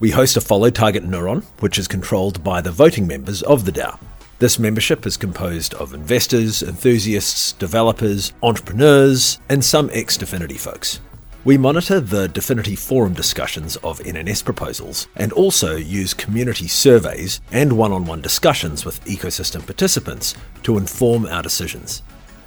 We 0.00 0.10
host 0.10 0.36
a 0.36 0.40
follow 0.40 0.70
target 0.70 1.04
neuron, 1.04 1.44
which 1.60 1.78
is 1.78 1.86
controlled 1.86 2.42
by 2.42 2.60
the 2.60 2.72
voting 2.72 3.06
members 3.06 3.42
of 3.42 3.64
the 3.64 3.72
DAO. 3.72 3.98
This 4.38 4.58
membership 4.58 5.06
is 5.06 5.16
composed 5.16 5.74
of 5.74 5.94
investors, 5.94 6.62
enthusiasts, 6.62 7.52
developers, 7.52 8.32
entrepreneurs, 8.42 9.38
and 9.48 9.64
some 9.64 9.90
ex 9.92 10.16
Dfinity 10.16 10.58
folks. 10.58 11.00
We 11.48 11.56
monitor 11.56 11.98
the 11.98 12.28
Dfinity 12.28 12.78
Forum 12.78 13.14
discussions 13.14 13.76
of 13.76 14.00
NNS 14.00 14.44
proposals 14.44 15.08
and 15.16 15.32
also 15.32 15.76
use 15.76 16.12
community 16.12 16.68
surveys 16.68 17.40
and 17.52 17.72
one 17.72 17.90
on 17.90 18.04
one 18.04 18.20
discussions 18.20 18.84
with 18.84 19.02
ecosystem 19.06 19.64
participants 19.64 20.34
to 20.64 20.76
inform 20.76 21.24
our 21.24 21.42
decisions. 21.42 22.02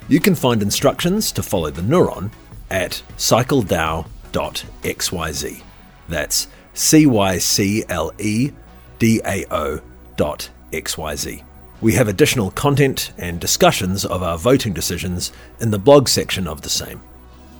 You 0.06 0.20
can 0.20 0.36
find 0.36 0.62
instructions 0.62 1.32
to 1.32 1.42
follow 1.42 1.72
the 1.72 1.82
neuron 1.82 2.30
at 2.70 3.02
cycledao.xyz. 3.16 5.62
That's 6.08 6.46
C 6.74 7.06
Y 7.06 7.38
C 7.38 7.84
L 7.88 8.12
E 8.20 8.52
D 9.00 9.20
A 9.24 9.44
O 9.50 9.80
dot 10.16 10.48
XYZ. 10.70 11.42
We 11.80 11.94
have 11.94 12.06
additional 12.06 12.52
content 12.52 13.10
and 13.18 13.40
discussions 13.40 14.04
of 14.04 14.22
our 14.22 14.38
voting 14.38 14.72
decisions 14.72 15.32
in 15.58 15.72
the 15.72 15.78
blog 15.80 16.06
section 16.06 16.46
of 16.46 16.62
the 16.62 16.70
same. 16.70 17.02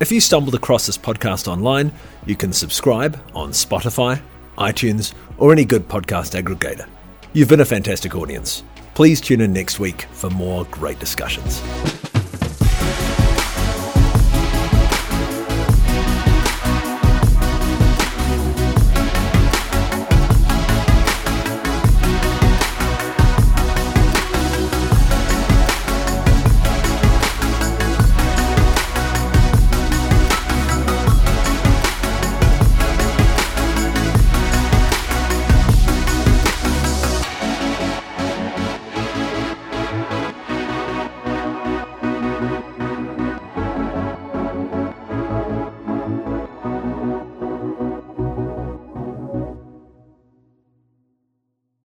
If 0.03 0.11
you 0.11 0.21
stumbled 0.21 0.57
across 0.57 0.87
this 0.87 0.99
podcast 0.99 1.47
online, 1.47 1.93
you 2.27 2.35
can 2.35 2.53
subscribe 2.53 3.17
on 3.37 3.53
Spotify, 3.53 4.21
iTunes, 4.59 5.15
or 5.39 5.53
any 5.53 5.65
good 5.65 5.87
podcast 5.87 6.35
aggregator. 6.35 6.89
You've 7.35 7.49
been 7.49 7.61
a 7.61 7.65
fantastic 7.65 8.17
audience. 8.17 8.65
Please 8.95 9.21
tune 9.21 9.41
in 9.41 9.53
next 9.53 9.79
week 9.79 10.03
for 10.11 10.29
more 10.29 10.65
great 10.65 10.99
discussions. 10.99 11.61